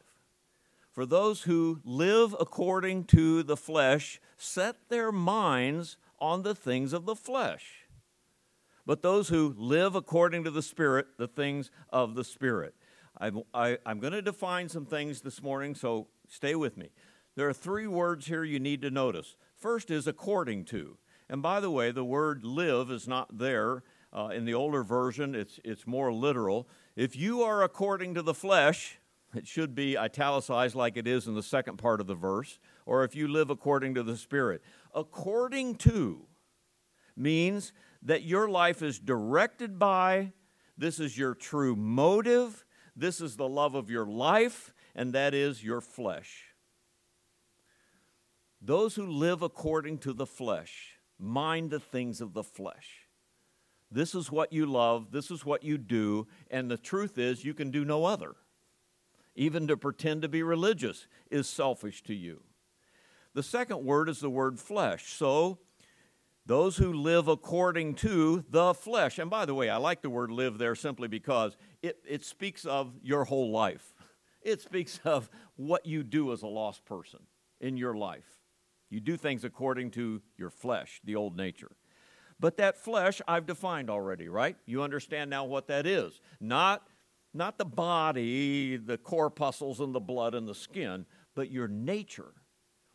for 0.92 1.06
those 1.06 1.44
who 1.44 1.80
live 1.86 2.36
according 2.40 3.06
to 3.06 3.44
the 3.44 3.56
flesh 3.56 4.20
set 4.38 4.76
their 4.90 5.12
minds 5.12 5.98
on 6.20 6.44
the 6.44 6.54
things 6.54 6.92
of 6.92 7.06
the 7.06 7.16
flesh. 7.16 7.86
But 8.86 9.02
those 9.02 9.30
who 9.30 9.56
live 9.58 9.96
according 9.96 10.44
to 10.44 10.52
the 10.52 10.62
Spirit, 10.62 11.08
the 11.18 11.28
things 11.28 11.72
of 11.90 12.16
the 12.16 12.24
Spirit. 12.24 12.76
I'm, 13.18 13.44
I, 13.54 13.78
am 13.86 14.00
going 14.00 14.14
to 14.14 14.22
define 14.22 14.68
some 14.68 14.86
things 14.86 15.22
this 15.22 15.42
morning, 15.42 15.76
so 15.76 16.08
stay 16.28 16.56
with 16.56 16.76
me. 16.76 16.90
There 17.42 17.50
are 17.50 17.54
three 17.54 17.88
words 17.88 18.28
here 18.28 18.44
you 18.44 18.60
need 18.60 18.84
to 18.84 18.92
notice. 18.92 19.36
First 19.56 19.90
is 19.90 20.06
according 20.06 20.66
to. 20.66 21.00
And 21.28 21.42
by 21.42 21.60
the 21.60 21.72
way, 21.72 21.90
the 21.90 22.06
word 22.06 22.44
live 22.44 22.92
is 22.92 23.08
not 23.08 23.40
there 23.40 23.82
uh, 24.14 24.28
in 24.28 24.46
the 24.46 24.54
older 24.54 24.84
version, 24.84 25.34
it's, 25.34 25.60
it's 25.64 25.88
more 25.88 26.14
literal. 26.14 26.70
If 26.96 27.16
you 27.16 27.42
are 27.42 27.64
according 27.64 28.14
to 28.14 28.22
the 28.22 28.36
flesh, 28.36 29.00
it 29.34 29.48
should 29.48 29.74
be 29.74 29.98
italicized 29.98 30.76
like 30.76 30.98
it 30.98 31.08
is 31.08 31.26
in 31.26 31.34
the 31.34 31.42
second 31.42 31.78
part 31.78 32.00
of 32.00 32.06
the 32.06 32.14
verse, 32.14 32.60
or 32.86 33.04
if 33.04 33.16
you 33.16 33.28
live 33.28 33.50
according 33.50 33.96
to 33.96 34.04
the 34.04 34.18
Spirit. 34.18 34.62
According 34.94 35.78
to 35.78 36.28
means 37.16 37.74
that 38.04 38.22
your 38.22 38.50
life 38.50 38.84
is 38.84 39.00
directed 39.00 39.80
by, 39.80 40.34
this 40.78 41.00
is 41.00 41.18
your 41.18 41.34
true 41.34 41.76
motive, 41.76 42.66
this 42.96 43.20
is 43.20 43.36
the 43.36 43.50
love 43.50 43.74
of 43.74 43.90
your 43.90 44.06
life, 44.06 44.76
and 44.94 45.12
that 45.14 45.34
is 45.34 45.64
your 45.64 45.82
flesh. 45.82 46.51
Those 48.62 48.96
who 48.96 49.08
live 49.08 49.42
according 49.42 50.00
to 50.00 50.14
the 50.14 50.28
flesh 50.28 50.98
mind 51.22 51.70
the 51.70 51.80
things 51.80 52.20
of 52.20 52.34
the 52.34 52.44
flesh. 52.44 53.08
This 53.92 54.16
is 54.16 54.32
what 54.32 54.52
you 54.52 54.66
love, 54.66 55.12
this 55.12 55.30
is 55.30 55.46
what 55.46 55.64
you 55.64 55.78
do, 55.78 56.28
and 56.50 56.72
the 56.72 56.78
truth 56.78 57.18
is, 57.18 57.46
you 57.46 57.54
can 57.54 57.72
do 57.72 57.86
no 57.86 58.06
other. 58.06 58.36
Even 59.36 59.68
to 59.68 59.78
pretend 59.78 60.22
to 60.22 60.30
be 60.30 60.44
religious 60.44 61.08
is 61.30 61.48
selfish 61.48 62.02
to 62.04 62.14
you. 62.14 62.42
The 63.34 63.44
second 63.44 63.84
word 63.84 64.10
is 64.10 64.20
the 64.20 64.30
word 64.30 64.60
flesh. 64.60 65.14
So, 65.14 65.60
those 66.46 66.78
who 66.78 66.92
live 66.92 67.28
according 67.28 67.96
to 67.96 68.44
the 68.50 68.74
flesh. 68.74 69.20
And 69.20 69.30
by 69.30 69.46
the 69.46 69.54
way, 69.54 69.70
I 69.70 69.78
like 69.78 70.02
the 70.02 70.10
word 70.10 70.32
live 70.32 70.58
there 70.58 70.76
simply 70.76 71.08
because 71.08 71.56
it, 71.82 72.00
it 72.06 72.26
speaks 72.26 72.66
of 72.66 72.94
your 73.02 73.26
whole 73.26 73.52
life. 73.52 73.94
It 74.44 74.60
speaks 74.60 75.00
of 75.06 75.30
what 75.56 75.86
you 75.86 76.02
do 76.02 76.34
as 76.34 76.42
a 76.42 76.48
lost 76.48 76.84
person 76.84 77.20
in 77.60 77.78
your 77.78 77.94
life. 77.94 78.41
You 78.92 79.00
do 79.00 79.18
things 79.18 79.44
according 79.44 79.92
to 79.92 80.22
your 80.38 80.52
flesh, 80.52 81.02
the 81.04 81.16
old 81.16 81.36
nature. 81.36 81.72
But 82.40 82.58
that 82.58 82.78
flesh 82.78 83.22
I've 83.28 83.48
defined 83.48 83.90
already, 83.90 84.28
right? 84.28 84.58
You 84.68 84.84
understand 84.84 85.30
now 85.30 85.46
what 85.46 85.68
that 85.68 85.88
is. 85.88 86.22
Not 86.40 86.88
not 87.34 87.58
the 87.58 87.66
body, 87.66 88.76
the 88.76 88.98
corpuscles 88.98 89.80
and 89.80 89.96
the 89.96 90.02
blood 90.02 90.36
and 90.36 90.46
the 90.46 90.54
skin, 90.54 91.06
but 91.34 91.50
your 91.50 91.70
nature, 91.70 92.34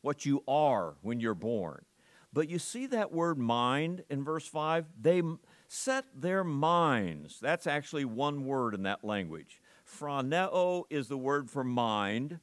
what 0.03 0.27
you 0.27 0.43
are 0.47 0.97
when 1.01 1.21
you're 1.21 1.35
born. 1.35 1.87
But 2.35 2.51
you 2.51 2.59
see 2.59 2.87
that 2.89 3.13
word 3.13 3.39
mind 3.39 4.05
in 4.11 4.23
verse 4.23 4.47
5? 4.47 4.85
They 5.01 5.23
set 5.69 6.05
their 6.15 6.45
minds. 6.45 7.41
That's 7.41 7.67
actually 7.67 8.05
one 8.05 8.45
word 8.45 8.75
in 8.75 8.83
that 8.83 9.03
language. 9.03 9.63
Phroneo 9.89 10.85
is 10.91 11.09
the 11.09 11.17
word 11.17 11.49
for 11.49 11.65
mind. 11.65 12.41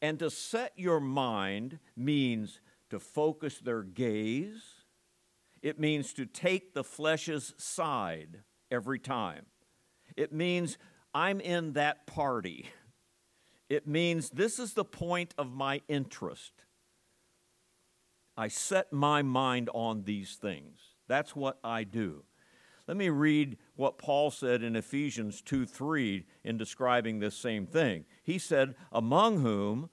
And 0.00 0.18
to 0.20 0.30
set 0.30 0.72
your 0.76 1.00
mind 1.00 1.78
means 1.96 2.60
to 2.90 2.98
focus 2.98 3.58
their 3.58 3.82
gaze, 3.82 4.62
it 5.60 5.78
means 5.78 6.12
to 6.14 6.24
take 6.24 6.72
the 6.72 6.84
flesh's 6.84 7.54
side 7.58 8.42
every 8.70 8.98
time. 8.98 9.46
It 10.16 10.32
means 10.32 10.78
I'm 11.12 11.40
in 11.40 11.72
that 11.72 12.06
party. 12.06 12.70
It 13.68 13.86
means 13.86 14.30
this 14.30 14.58
is 14.58 14.74
the 14.74 14.84
point 14.84 15.34
of 15.36 15.52
my 15.52 15.82
interest. 15.88 16.52
I 18.36 18.48
set 18.48 18.92
my 18.92 19.22
mind 19.22 19.68
on 19.74 20.04
these 20.04 20.36
things. 20.36 20.78
That's 21.08 21.34
what 21.34 21.58
I 21.64 21.84
do. 21.84 22.22
Let 22.86 22.96
me 22.96 23.10
read 23.10 23.58
what 23.78 23.96
Paul 23.96 24.32
said 24.32 24.64
in 24.64 24.74
Ephesians 24.74 25.40
2 25.40 25.64
3 25.64 26.26
in 26.42 26.58
describing 26.58 27.20
this 27.20 27.36
same 27.36 27.64
thing. 27.64 28.04
He 28.24 28.36
said, 28.36 28.74
Among 28.90 29.40
whom 29.40 29.88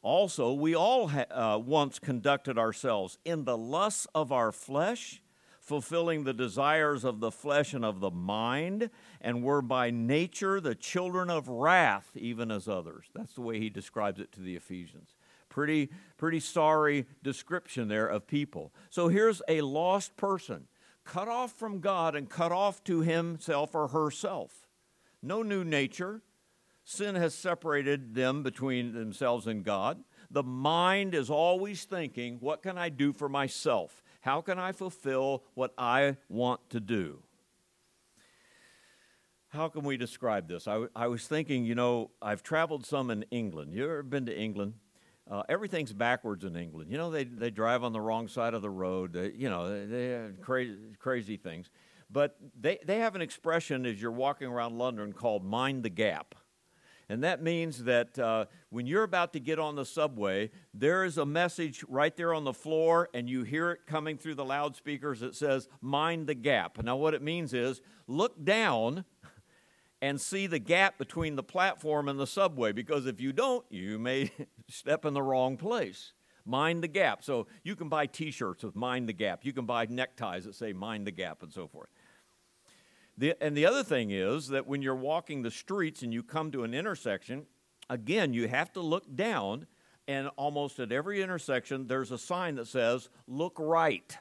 also 0.00 0.52
we 0.52 0.76
all 0.76 1.08
ha- 1.08 1.24
uh, 1.30 1.58
once 1.58 1.98
conducted 1.98 2.56
ourselves 2.56 3.18
in 3.24 3.44
the 3.44 3.56
lusts 3.56 4.06
of 4.14 4.30
our 4.30 4.52
flesh 4.52 5.20
fulfilling 5.66 6.22
the 6.22 6.32
desires 6.32 7.02
of 7.02 7.18
the 7.18 7.32
flesh 7.32 7.74
and 7.74 7.84
of 7.84 7.98
the 7.98 8.12
mind, 8.12 8.88
and 9.20 9.42
were 9.42 9.60
by 9.60 9.90
nature 9.90 10.60
the 10.60 10.76
children 10.76 11.28
of 11.28 11.48
wrath, 11.48 12.12
even 12.14 12.52
as 12.52 12.68
others. 12.68 13.06
That's 13.12 13.32
the 13.32 13.40
way 13.40 13.58
he 13.58 13.68
describes 13.68 14.20
it 14.20 14.30
to 14.32 14.40
the 14.40 14.54
Ephesians. 14.54 15.16
Pretty, 15.48 15.90
pretty 16.18 16.38
sorry 16.38 17.06
description 17.24 17.88
there 17.88 18.06
of 18.06 18.28
people. 18.28 18.72
So 18.90 19.08
here's 19.08 19.42
a 19.48 19.62
lost 19.62 20.16
person, 20.16 20.68
cut 21.06 21.28
off 21.28 21.52
from 21.52 21.80
God 21.80 22.14
and 22.14 22.28
cut 22.28 22.52
off 22.52 22.84
to 22.84 23.00
himself 23.00 23.74
or 23.74 23.88
herself. 23.88 24.68
No 25.22 25.42
new 25.42 25.64
nature. 25.64 26.20
Sin 26.84 27.14
has 27.14 27.34
separated 27.34 28.14
them 28.14 28.42
between 28.42 28.92
themselves 28.92 29.46
and 29.46 29.64
God. 29.64 30.04
The 30.30 30.42
mind 30.42 31.14
is 31.14 31.30
always 31.30 31.84
thinking, 31.84 32.38
what 32.40 32.62
can 32.62 32.76
I 32.76 32.90
do 32.90 33.12
for 33.12 33.28
myself? 33.28 34.02
How 34.20 34.40
can 34.40 34.58
I 34.58 34.72
fulfill 34.72 35.44
what 35.54 35.72
I 35.78 36.16
want 36.28 36.68
to 36.70 36.80
do? 36.80 37.22
How 39.48 39.68
can 39.68 39.84
we 39.84 39.96
describe 39.96 40.48
this? 40.48 40.68
I, 40.68 40.86
I 40.94 41.06
was 41.06 41.26
thinking, 41.26 41.64
you 41.64 41.74
know, 41.74 42.10
I've 42.20 42.42
traveled 42.42 42.84
some 42.84 43.10
in 43.10 43.24
England. 43.30 43.72
You 43.72 43.84
ever 43.84 44.02
been 44.02 44.26
to 44.26 44.36
England? 44.36 44.74
Uh, 45.28 45.42
everything's 45.48 45.92
backwards 45.92 46.44
in 46.44 46.56
England. 46.56 46.90
You 46.90 46.98
know, 46.98 47.10
they, 47.10 47.24
they 47.24 47.50
drive 47.50 47.82
on 47.82 47.92
the 47.92 48.00
wrong 48.00 48.28
side 48.28 48.54
of 48.54 48.62
the 48.62 48.70
road. 48.70 49.12
They, 49.12 49.32
you 49.32 49.50
know, 49.50 49.68
they, 49.68 49.86
they 49.86 50.08
have 50.10 50.40
crazy, 50.40 50.76
crazy 50.98 51.36
things. 51.36 51.70
But 52.10 52.36
they, 52.58 52.78
they 52.84 52.98
have 52.98 53.16
an 53.16 53.22
expression 53.22 53.86
as 53.86 54.00
you're 54.00 54.12
walking 54.12 54.46
around 54.46 54.78
London 54.78 55.12
called 55.12 55.44
mind 55.44 55.82
the 55.82 55.90
gap. 55.90 56.36
And 57.08 57.22
that 57.22 57.42
means 57.42 57.84
that 57.84 58.18
uh, 58.18 58.46
when 58.70 58.86
you're 58.86 59.04
about 59.04 59.32
to 59.34 59.40
get 59.40 59.58
on 59.58 59.76
the 59.76 59.84
subway, 59.84 60.50
there 60.74 61.04
is 61.04 61.18
a 61.18 61.26
message 61.26 61.84
right 61.88 62.16
there 62.16 62.34
on 62.34 62.44
the 62.44 62.52
floor, 62.52 63.08
and 63.14 63.28
you 63.28 63.44
hear 63.44 63.70
it 63.72 63.80
coming 63.86 64.18
through 64.18 64.34
the 64.34 64.44
loudspeakers 64.44 65.20
that 65.20 65.36
says, 65.36 65.68
Mind 65.80 66.26
the 66.26 66.34
gap. 66.34 66.82
Now, 66.82 66.96
what 66.96 67.14
it 67.14 67.22
means 67.22 67.54
is 67.54 67.80
look 68.08 68.44
down 68.44 69.04
and 70.06 70.20
see 70.20 70.46
the 70.46 70.60
gap 70.60 70.98
between 70.98 71.34
the 71.34 71.42
platform 71.42 72.08
and 72.08 72.18
the 72.18 72.28
subway, 72.28 72.70
because 72.70 73.06
if 73.06 73.20
you 73.20 73.32
don't, 73.32 73.64
you 73.70 73.98
may 73.98 74.30
step 74.70 75.04
in 75.04 75.14
the 75.14 75.22
wrong 75.22 75.56
place. 75.56 76.12
Mind 76.44 76.80
the 76.80 76.88
gap. 76.88 77.24
So 77.24 77.48
you 77.64 77.74
can 77.74 77.88
buy 77.88 78.06
t 78.06 78.30
shirts 78.30 78.62
with 78.62 78.76
Mind 78.76 79.08
the 79.08 79.12
Gap, 79.12 79.44
you 79.44 79.52
can 79.52 79.66
buy 79.66 79.84
neckties 79.86 80.44
that 80.44 80.54
say 80.54 80.72
Mind 80.72 81.08
the 81.08 81.10
Gap, 81.10 81.42
and 81.42 81.52
so 81.52 81.66
forth. 81.66 81.88
The, 83.18 83.34
and 83.42 83.56
the 83.56 83.66
other 83.66 83.82
thing 83.82 84.12
is 84.12 84.46
that 84.48 84.68
when 84.68 84.80
you're 84.80 84.94
walking 84.94 85.42
the 85.42 85.50
streets 85.50 86.02
and 86.02 86.14
you 86.14 86.22
come 86.22 86.52
to 86.52 86.62
an 86.62 86.72
intersection, 86.72 87.46
again, 87.90 88.32
you 88.32 88.46
have 88.46 88.72
to 88.74 88.80
look 88.80 89.12
down, 89.16 89.66
and 90.06 90.30
almost 90.36 90.78
at 90.78 90.92
every 90.92 91.20
intersection, 91.20 91.88
there's 91.88 92.12
a 92.12 92.18
sign 92.18 92.54
that 92.56 92.68
says, 92.68 93.08
Look 93.26 93.56
right. 93.58 94.16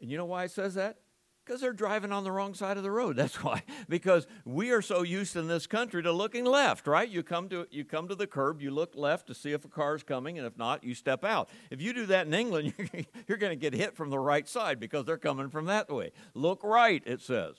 And 0.00 0.12
you 0.12 0.16
know 0.16 0.26
why 0.26 0.44
it 0.44 0.52
says 0.52 0.74
that? 0.74 0.98
Because 1.44 1.60
they're 1.60 1.74
driving 1.74 2.10
on 2.10 2.24
the 2.24 2.32
wrong 2.32 2.54
side 2.54 2.78
of 2.78 2.82
the 2.82 2.90
road. 2.90 3.16
That's 3.16 3.34
why. 3.44 3.62
Because 3.88 4.26
we 4.44 4.70
are 4.70 4.80
so 4.80 5.02
used 5.02 5.36
in 5.36 5.46
this 5.46 5.66
country 5.66 6.02
to 6.02 6.12
looking 6.12 6.44
left, 6.44 6.86
right? 6.86 7.08
You 7.08 7.22
come 7.22 7.48
to 7.50 7.66
you 7.70 7.84
come 7.84 8.08
to 8.08 8.14
the 8.14 8.26
curb, 8.26 8.62
you 8.62 8.70
look 8.70 8.94
left 8.96 9.26
to 9.26 9.34
see 9.34 9.52
if 9.52 9.64
a 9.64 9.68
car 9.68 9.94
is 9.94 10.02
coming, 10.02 10.38
and 10.38 10.46
if 10.46 10.56
not, 10.56 10.82
you 10.84 10.94
step 10.94 11.24
out. 11.24 11.50
If 11.70 11.82
you 11.82 11.92
do 11.92 12.06
that 12.06 12.26
in 12.26 12.34
England, 12.34 12.72
you're 13.28 13.38
going 13.38 13.52
to 13.52 13.56
get 13.56 13.74
hit 13.74 13.94
from 13.94 14.10
the 14.10 14.18
right 14.18 14.48
side 14.48 14.80
because 14.80 15.04
they're 15.04 15.18
coming 15.18 15.50
from 15.50 15.66
that 15.66 15.90
way. 15.90 16.12
Look 16.34 16.64
right, 16.64 17.02
it 17.04 17.20
says. 17.20 17.56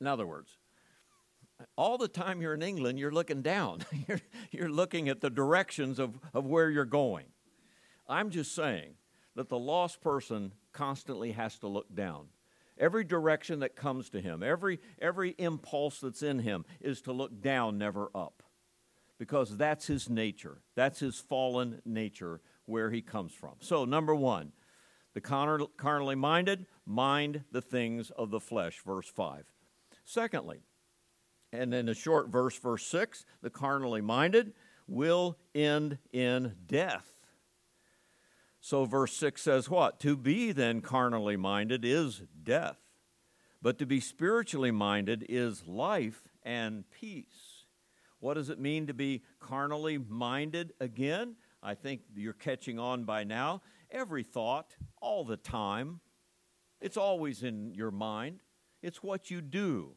In 0.00 0.06
other 0.06 0.26
words, 0.26 0.56
all 1.76 1.98
the 1.98 2.08
time 2.08 2.40
you're 2.40 2.54
in 2.54 2.62
England, 2.62 2.98
you're 2.98 3.12
looking 3.12 3.42
down. 3.42 3.80
you're, 4.08 4.20
you're 4.50 4.70
looking 4.70 5.08
at 5.08 5.20
the 5.20 5.30
directions 5.30 5.98
of, 5.98 6.18
of 6.32 6.46
where 6.46 6.70
you're 6.70 6.84
going. 6.84 7.26
I'm 8.08 8.30
just 8.30 8.54
saying 8.54 8.94
that 9.34 9.48
the 9.48 9.58
lost 9.58 10.00
person 10.00 10.52
constantly 10.72 11.32
has 11.32 11.58
to 11.58 11.68
look 11.68 11.94
down 11.94 12.28
Every 12.78 13.04
direction 13.04 13.60
that 13.60 13.76
comes 13.76 14.10
to 14.10 14.20
him, 14.20 14.42
every, 14.42 14.80
every 15.00 15.34
impulse 15.38 16.00
that's 16.00 16.22
in 16.22 16.40
him 16.40 16.64
is 16.80 17.00
to 17.02 17.12
look 17.12 17.40
down, 17.40 17.78
never 17.78 18.10
up. 18.14 18.42
Because 19.18 19.56
that's 19.56 19.86
his 19.86 20.10
nature. 20.10 20.60
That's 20.74 21.00
his 21.00 21.18
fallen 21.18 21.80
nature 21.86 22.42
where 22.66 22.90
he 22.90 23.00
comes 23.00 23.32
from. 23.32 23.54
So, 23.60 23.86
number 23.86 24.14
one, 24.14 24.52
the 25.14 25.22
carnally 25.22 26.14
minded 26.14 26.66
mind 26.84 27.44
the 27.50 27.62
things 27.62 28.10
of 28.10 28.30
the 28.30 28.40
flesh, 28.40 28.82
verse 28.84 29.08
5. 29.08 29.46
Secondly, 30.04 30.60
and 31.52 31.72
in 31.72 31.88
a 31.88 31.94
short 31.94 32.28
verse, 32.28 32.58
verse 32.58 32.86
6, 32.86 33.24
the 33.40 33.48
carnally 33.48 34.02
minded 34.02 34.52
will 34.86 35.38
end 35.54 35.98
in 36.12 36.54
death. 36.66 37.15
So, 38.66 38.84
verse 38.84 39.12
6 39.12 39.40
says 39.40 39.70
what? 39.70 40.00
To 40.00 40.16
be 40.16 40.50
then 40.50 40.80
carnally 40.80 41.36
minded 41.36 41.84
is 41.84 42.22
death, 42.42 42.78
but 43.62 43.78
to 43.78 43.86
be 43.86 44.00
spiritually 44.00 44.72
minded 44.72 45.24
is 45.28 45.68
life 45.68 46.24
and 46.42 46.82
peace. 46.90 47.66
What 48.18 48.34
does 48.34 48.50
it 48.50 48.58
mean 48.58 48.88
to 48.88 48.92
be 48.92 49.22
carnally 49.38 49.98
minded 49.98 50.72
again? 50.80 51.36
I 51.62 51.76
think 51.76 52.00
you're 52.16 52.32
catching 52.32 52.76
on 52.80 53.04
by 53.04 53.22
now. 53.22 53.62
Every 53.88 54.24
thought, 54.24 54.74
all 55.00 55.24
the 55.24 55.36
time, 55.36 56.00
it's 56.80 56.96
always 56.96 57.44
in 57.44 57.72
your 57.72 57.92
mind. 57.92 58.40
It's 58.82 59.00
what 59.00 59.30
you 59.30 59.42
do. 59.42 59.92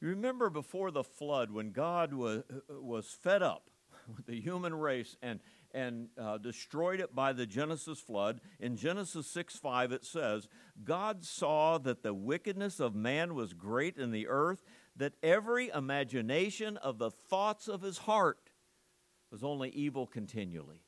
You 0.00 0.08
remember 0.08 0.48
before 0.48 0.92
the 0.92 1.04
flood 1.04 1.50
when 1.50 1.72
God 1.72 2.14
was, 2.14 2.42
uh, 2.50 2.80
was 2.80 3.08
fed 3.22 3.42
up 3.42 3.68
with 4.16 4.24
the 4.24 4.40
human 4.40 4.74
race 4.74 5.18
and, 5.20 5.40
and 5.74 6.08
uh, 6.20 6.38
destroyed 6.38 7.00
it 7.00 7.14
by 7.14 7.32
the 7.32 7.46
Genesis 7.46 8.00
flood. 8.00 8.40
In 8.60 8.76
Genesis 8.76 9.26
6 9.28 9.56
5, 9.56 9.92
it 9.92 10.04
says, 10.04 10.48
God 10.84 11.24
saw 11.24 11.78
that 11.78 12.02
the 12.02 12.14
wickedness 12.14 12.80
of 12.80 12.94
man 12.94 13.34
was 13.34 13.52
great 13.52 13.96
in 13.96 14.10
the 14.10 14.28
earth, 14.28 14.62
that 14.96 15.14
every 15.22 15.68
imagination 15.68 16.76
of 16.76 16.98
the 16.98 17.10
thoughts 17.10 17.68
of 17.68 17.82
his 17.82 17.98
heart 17.98 18.50
was 19.30 19.42
only 19.42 19.70
evil 19.70 20.06
continually. 20.06 20.84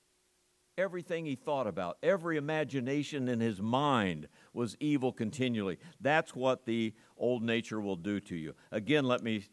Everything 0.77 1.25
he 1.25 1.37
thought 1.37 1.69
about, 1.69 1.99
every 2.03 2.37
imagination 2.37 3.29
in 3.29 3.39
his 3.39 3.63
mind 3.63 4.27
was 4.53 4.77
evil 4.81 5.13
continually. 5.13 5.79
That's 6.01 6.35
what 6.35 6.67
the 6.67 6.95
old 7.17 7.45
nature 7.45 7.81
will 7.81 7.97
do 7.97 8.19
to 8.21 8.35
you. 8.35 8.55
Again, 8.73 9.05
let 9.05 9.23
me 9.23 9.45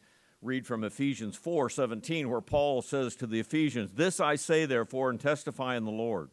read 0.41 0.65
from 0.65 0.84
Ephesians 0.84 1.36
4 1.38 1.69
17, 1.69 2.30
where 2.30 2.41
Paul 2.41 2.82
says 2.82 3.15
to 3.17 3.27
the 3.27 3.39
Ephesians, 3.39 3.91
This 3.93 4.19
I 4.19 4.36
say, 4.36 4.65
therefore, 4.65 5.10
and 5.10 5.19
testify 5.19 5.75
in 5.75 5.86
the 5.86 5.91
Lord, 5.91 6.32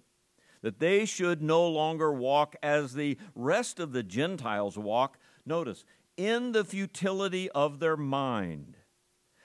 that 0.63 0.79
they 0.79 1.05
should 1.05 1.43
no 1.43 1.69
longer 1.69 2.13
walk 2.13 2.57
as 2.63 2.95
the 2.95 3.19
rest 3.35 3.79
of 3.79 3.93
the 3.93 4.03
Gentiles 4.03 4.79
walk. 4.79 5.19
Notice, 5.45 5.85
in 6.17 6.53
the 6.53 6.65
futility 6.65 7.51
of 7.51 7.79
their 7.79 7.97
mind, 7.97 8.77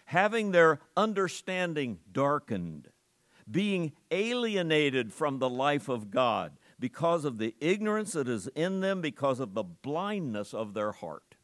having 0.06 0.52
their 0.52 0.80
understanding 0.96 2.00
darkened, 2.12 2.90
being 3.50 3.92
alienated 4.12 5.14
from 5.14 5.40
the 5.40 5.50
life 5.50 5.90
of 5.90 6.10
God 6.10 6.58
because 6.80 7.26
of 7.26 7.38
the 7.38 7.56
ignorance 7.60 8.14
that 8.14 8.28
is 8.28 8.48
in 8.56 8.80
them, 8.80 9.02
because 9.02 9.40
of 9.40 9.54
the 9.54 9.64
blindness 9.64 10.54
of 10.54 10.74
their 10.74 10.92
heart. 10.92 11.36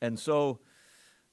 And 0.00 0.18
so, 0.18 0.60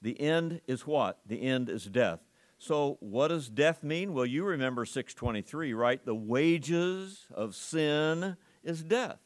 the 0.06 0.20
end 0.20 0.60
is 0.68 0.86
what? 0.86 1.18
The 1.26 1.42
end 1.42 1.68
is 1.68 1.86
death. 1.86 2.20
So 2.58 2.96
what 3.00 3.26
does 3.26 3.48
death 3.48 3.82
mean? 3.82 4.14
Well, 4.14 4.24
you 4.24 4.44
remember 4.44 4.84
623, 4.84 5.74
right? 5.74 6.04
The 6.06 6.14
wages 6.14 7.24
of 7.34 7.56
sin 7.56 8.36
is 8.62 8.84
death. 8.84 9.18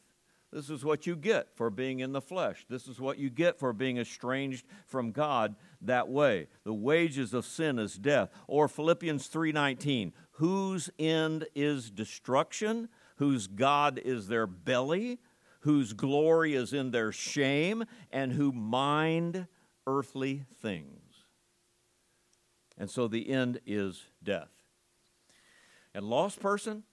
This 0.51 0.71
is 0.71 0.83
what 0.83 1.05
you 1.05 1.15
get 1.15 1.55
for 1.55 1.69
being 1.69 1.99
in 1.99 2.13
the 2.13 2.19
flesh. 2.19 2.65
This 2.67 2.87
is 2.87 2.99
what 2.99 3.19
you 3.19 3.29
get 3.29 3.59
for 3.59 3.73
being 3.73 3.99
estranged 3.99 4.65
from 4.87 5.11
God 5.11 5.55
that 5.81 6.09
way. 6.09 6.47
The 6.63 6.73
wages 6.73 7.35
of 7.35 7.45
sin 7.45 7.77
is 7.77 7.93
death. 7.93 8.31
Or 8.47 8.67
Philippians 8.67 9.27
3:19, 9.27 10.13
whose 10.31 10.89
end 10.97 11.45
is 11.53 11.91
destruction, 11.91 12.89
whose 13.17 13.45
god 13.45 13.99
is 13.99 14.29
their 14.29 14.47
belly, 14.47 15.19
whose 15.59 15.93
glory 15.93 16.55
is 16.55 16.73
in 16.73 16.89
their 16.89 17.11
shame, 17.11 17.83
and 18.11 18.31
who 18.31 18.51
mind 18.51 19.45
earthly 19.87 20.45
things. 20.61 21.25
And 22.77 22.89
so 22.89 23.07
the 23.07 23.29
end 23.29 23.59
is 23.65 24.05
death. 24.23 24.51
And 25.93 26.05
lost 26.05 26.39
person, 26.39 26.83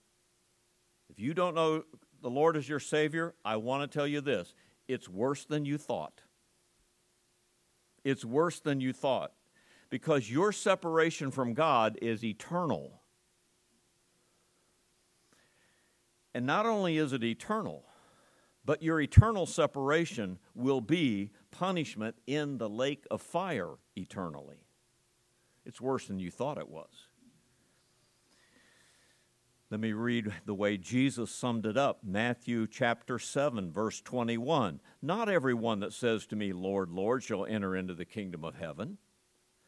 if 1.09 1.19
you 1.19 1.33
don't 1.33 1.55
know 1.55 1.83
the 2.21 2.29
Lord 2.29 2.57
as 2.57 2.67
your 2.67 2.79
Savior, 2.79 3.33
I 3.43 3.55
want 3.55 3.89
to 3.89 3.97
tell 3.97 4.07
you 4.07 4.21
this 4.21 4.53
it's 4.87 5.07
worse 5.07 5.45
than 5.45 5.65
you 5.65 5.77
thought. 5.77 6.21
It's 8.03 8.25
worse 8.25 8.59
than 8.59 8.81
you 8.81 8.93
thought 8.93 9.33
because 9.89 10.31
your 10.31 10.51
separation 10.51 11.31
from 11.31 11.53
God 11.53 11.97
is 12.01 12.23
eternal. 12.23 13.01
And 16.33 16.45
not 16.45 16.65
only 16.65 16.97
is 16.97 17.11
it 17.13 17.23
eternal, 17.23 17.83
but 18.65 18.83
your 18.83 19.01
eternal 19.01 19.45
separation 19.45 20.37
will 20.53 20.81
be 20.81 21.31
punishment 21.51 22.15
in 22.27 22.57
the 22.57 22.69
lake 22.69 23.05
of 23.09 23.21
fire 23.21 23.75
eternally. 23.95 24.65
It's 25.65 25.81
worse 25.81 26.07
than 26.07 26.19
you 26.19 26.31
thought 26.31 26.57
it 26.57 26.69
was. 26.69 27.07
Let 29.69 29.79
me 29.79 29.93
read 29.93 30.33
the 30.47 30.55
way 30.55 30.77
Jesus 30.77 31.29
summed 31.29 31.67
it 31.67 31.77
up. 31.77 31.99
Matthew 32.03 32.65
chapter 32.65 33.19
7, 33.19 33.71
verse 33.71 34.01
21. 34.01 34.81
Not 35.01 35.29
everyone 35.29 35.79
that 35.81 35.93
says 35.93 36.25
to 36.27 36.35
me, 36.35 36.53
Lord, 36.53 36.89
Lord, 36.89 37.21
shall 37.21 37.45
enter 37.45 37.75
into 37.75 37.93
the 37.93 38.05
kingdom 38.05 38.43
of 38.43 38.55
heaven, 38.55 38.97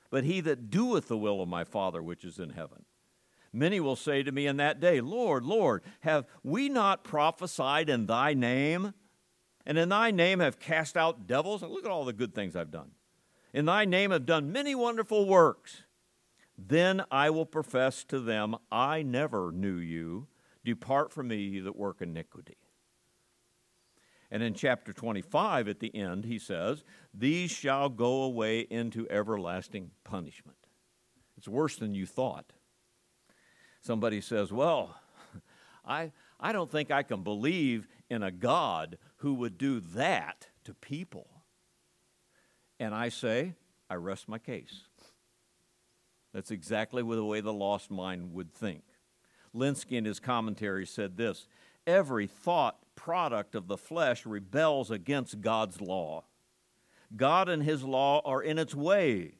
but 0.09 0.23
he 0.23 0.41
that 0.41 0.71
doeth 0.71 1.07
the 1.07 1.17
will 1.17 1.39
of 1.39 1.47
my 1.47 1.63
Father 1.63 2.01
which 2.01 2.25
is 2.25 2.39
in 2.39 2.49
heaven. 2.49 2.85
Many 3.53 3.79
will 3.79 3.97
say 3.97 4.23
to 4.23 4.31
me 4.31 4.47
in 4.47 4.57
that 4.57 4.79
day, 4.79 5.01
Lord, 5.01 5.43
Lord, 5.43 5.83
have 6.01 6.25
we 6.43 6.69
not 6.69 7.03
prophesied 7.03 7.89
in 7.89 8.05
thy 8.05 8.33
name? 8.33 8.93
And 9.65 9.77
in 9.77 9.89
thy 9.89 10.11
name 10.11 10.39
have 10.39 10.59
cast 10.59 10.95
out 10.95 11.27
devils? 11.27 11.61
Look 11.61 11.85
at 11.85 11.91
all 11.91 12.05
the 12.05 12.13
good 12.13 12.33
things 12.33 12.55
I've 12.55 12.71
done. 12.71 12.91
In 13.53 13.65
thy 13.65 13.83
name 13.85 14.11
have 14.11 14.25
done 14.25 14.51
many 14.51 14.73
wonderful 14.73 15.27
works. 15.27 15.83
Then 16.57 17.03
I 17.11 17.29
will 17.29 17.45
profess 17.45 18.03
to 18.05 18.19
them, 18.19 18.55
I 18.71 19.01
never 19.01 19.51
knew 19.51 19.77
you. 19.77 20.27
Depart 20.63 21.11
from 21.11 21.27
me, 21.27 21.37
you 21.37 21.63
that 21.63 21.75
work 21.75 22.01
iniquity. 22.01 22.57
And 24.29 24.41
in 24.41 24.53
chapter 24.53 24.93
25, 24.93 25.67
at 25.67 25.79
the 25.79 25.93
end, 25.93 26.23
he 26.23 26.39
says, 26.39 26.85
These 27.13 27.51
shall 27.51 27.89
go 27.89 28.21
away 28.21 28.61
into 28.61 29.09
everlasting 29.09 29.91
punishment. 30.05 30.57
It's 31.37 31.49
worse 31.49 31.75
than 31.75 31.93
you 31.93 32.05
thought. 32.05 32.53
Somebody 33.81 34.21
says, 34.21 34.51
Well, 34.51 34.95
I, 35.85 36.11
I 36.39 36.51
don't 36.51 36.71
think 36.71 36.91
I 36.91 37.03
can 37.03 37.23
believe 37.23 37.87
in 38.09 38.23
a 38.23 38.31
God 38.31 38.97
who 39.17 39.33
would 39.35 39.57
do 39.57 39.79
that 39.79 40.47
to 40.63 40.73
people. 40.73 41.27
And 42.79 42.93
I 42.95 43.09
say, 43.09 43.53
I 43.89 43.95
rest 43.95 44.27
my 44.27 44.37
case. 44.37 44.81
That's 46.33 46.51
exactly 46.51 47.01
the 47.03 47.25
way 47.25 47.41
the 47.41 47.53
lost 47.53 47.91
mind 47.91 48.33
would 48.33 48.53
think. 48.53 48.83
Lenski, 49.53 49.97
in 49.97 50.05
his 50.05 50.19
commentary, 50.19 50.85
said 50.85 51.17
this 51.17 51.47
Every 51.85 52.27
thought 52.27 52.77
product 52.95 53.55
of 53.55 53.67
the 53.67 53.77
flesh 53.77 54.25
rebels 54.25 54.91
against 54.91 55.41
God's 55.41 55.81
law. 55.81 56.25
God 57.15 57.49
and 57.49 57.63
his 57.63 57.83
law 57.83 58.21
are 58.23 58.41
in 58.41 58.57
its 58.57 58.73
way. 58.73 59.35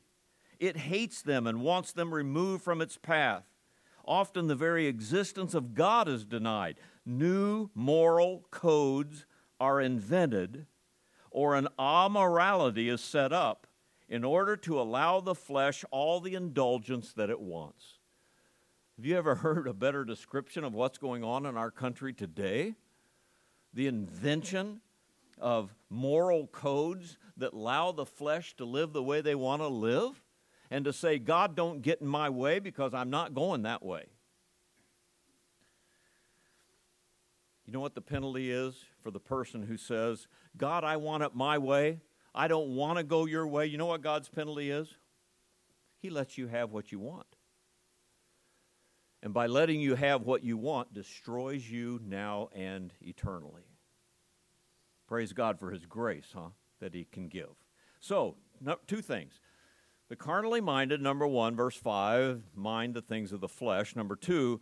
It 0.60 0.78
hates 0.78 1.22
them 1.22 1.48
and 1.48 1.62
wants 1.62 1.94
them 1.94 2.14
removed 2.14 2.64
from 2.64 2.82
its 2.82 2.98
path. 2.98 3.46
Often 4.12 4.47
the 4.47 4.56
very 4.56 4.88
existence 4.88 5.54
of 5.54 5.74
God 5.74 6.10
is 6.10 6.26
denied. 6.26 6.76
New 7.06 7.69
moral 7.74 8.45
codes 8.52 9.26
are 9.58 9.80
invented, 9.80 10.65
or 11.30 11.56
an 11.56 11.69
amorality 11.80 12.91
is 12.91 13.00
set 13.00 13.32
up 13.32 13.67
in 14.10 14.26
order 14.26 14.58
to 14.58 14.82
allow 14.82 15.21
the 15.21 15.34
flesh 15.34 15.86
all 15.91 16.19
the 16.19 16.36
indulgence 16.36 17.13
that 17.13 17.30
it 17.30 17.39
wants. 17.39 18.00
Have 18.97 19.06
you 19.06 19.17
ever 19.17 19.36
heard 19.47 19.65
a 19.65 19.74
better 19.74 20.04
description 20.04 20.65
of 20.65 20.74
what's 20.74 20.97
going 20.97 21.24
on 21.24 21.45
in 21.45 21.56
our 21.56 21.71
country 21.71 22.12
today? 22.12 22.76
The 23.74 23.88
invention 23.88 24.82
of 25.39 25.74
moral 25.89 26.47
codes 26.47 27.17
that 27.38 27.54
allow 27.54 27.93
the 27.93 28.06
flesh 28.06 28.58
to 28.58 28.65
live 28.65 28.91
the 28.91 29.02
way 29.02 29.21
they 29.21 29.36
want 29.36 29.62
to 29.62 29.69
live 29.69 30.21
and 30.72 30.86
to 30.86 30.94
say, 30.94 31.20
God, 31.20 31.56
don't 31.56 31.84
get 31.84 32.02
in 32.02 32.08
my 32.08 32.30
way 32.30 32.58
because 32.58 32.96
I'm 32.96 33.12
not 33.12 33.36
going 33.36 33.62
that 33.64 33.84
way. 33.84 34.06
You 37.68 37.74
know 37.74 37.80
what 37.80 37.94
the 37.94 38.02
penalty 38.02 38.50
is 38.50 38.84
for 39.04 39.12
the 39.12 39.20
person 39.20 39.62
who 39.62 39.78
says, 39.78 40.28
God, 40.58 40.84
I 40.84 40.98
want 40.98 41.22
it 41.22 41.36
my 41.36 41.60
way. 41.60 42.00
I 42.34 42.48
don't 42.48 42.76
want 42.76 42.98
to 42.98 43.04
go 43.04 43.26
your 43.26 43.46
way. 43.46 43.68
You 43.68 43.78
know 43.78 43.86
what 43.86 44.02
God's 44.02 44.30
penalty 44.30 44.72
is? 44.72 44.88
He 46.00 46.10
lets 46.10 46.38
you 46.38 46.48
have 46.48 46.72
what 46.72 46.92
you 46.92 47.00
want 47.00 47.28
and 49.24 49.34
by 49.34 49.48
letting 49.48 49.80
you 49.80 49.96
have 49.96 50.24
what 50.24 50.44
you 50.44 50.58
want, 50.58 50.94
destroys 50.94 51.70
you 51.70 52.00
now 52.04 52.50
and 52.54 52.94
eternally. 53.02 53.68
Praise 55.08 55.34
God 55.34 55.60
for 55.60 55.72
His 55.72 55.86
grace, 55.86 56.30
huh, 56.34 56.50
that 56.80 56.94
He 56.94 57.06
can 57.06 57.28
give. 57.28 57.50
So, 58.00 58.38
two 58.88 59.02
things. 59.02 59.40
The 60.12 60.17
carnally 60.17 60.60
minded, 60.60 61.02
number 61.02 61.26
one, 61.26 61.56
verse 61.56 61.78
5, 61.78 62.43
mind 62.54 62.95
the 62.95 63.02
things 63.02 63.32
of 63.32 63.39
the 63.39 63.47
flesh. 63.47 63.95
Number 63.95 64.17
two, 64.17 64.60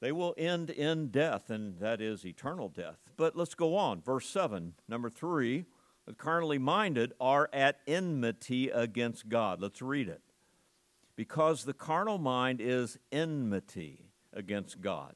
they 0.00 0.12
will 0.12 0.34
end 0.38 0.70
in 0.70 1.08
death, 1.08 1.50
and 1.50 1.78
that 1.80 2.00
is 2.00 2.24
eternal 2.24 2.70
death. 2.70 2.96
But 3.18 3.36
let's 3.36 3.54
go 3.54 3.76
on. 3.76 4.00
Verse 4.00 4.26
7, 4.30 4.72
number 4.88 5.10
three, 5.10 5.66
the 6.06 6.14
carnally 6.14 6.56
minded 6.56 7.12
are 7.20 7.50
at 7.52 7.80
enmity 7.86 8.70
against 8.70 9.28
God. 9.28 9.60
Let's 9.60 9.82
read 9.82 10.08
it 10.08 10.22
because 11.16 11.64
the 11.64 11.74
carnal 11.74 12.16
mind 12.16 12.58
is 12.62 12.98
enmity 13.12 14.06
against 14.32 14.80
God. 14.80 15.14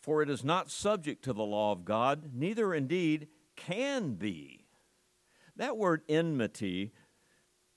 For 0.00 0.22
it 0.22 0.28
is 0.28 0.42
not 0.42 0.72
subject 0.72 1.22
to 1.26 1.32
the 1.32 1.44
law 1.44 1.70
of 1.70 1.84
God, 1.84 2.32
neither 2.34 2.74
indeed 2.74 3.28
can 3.54 4.14
be. 4.14 4.62
That 5.54 5.76
word 5.76 6.02
enmity 6.08 6.90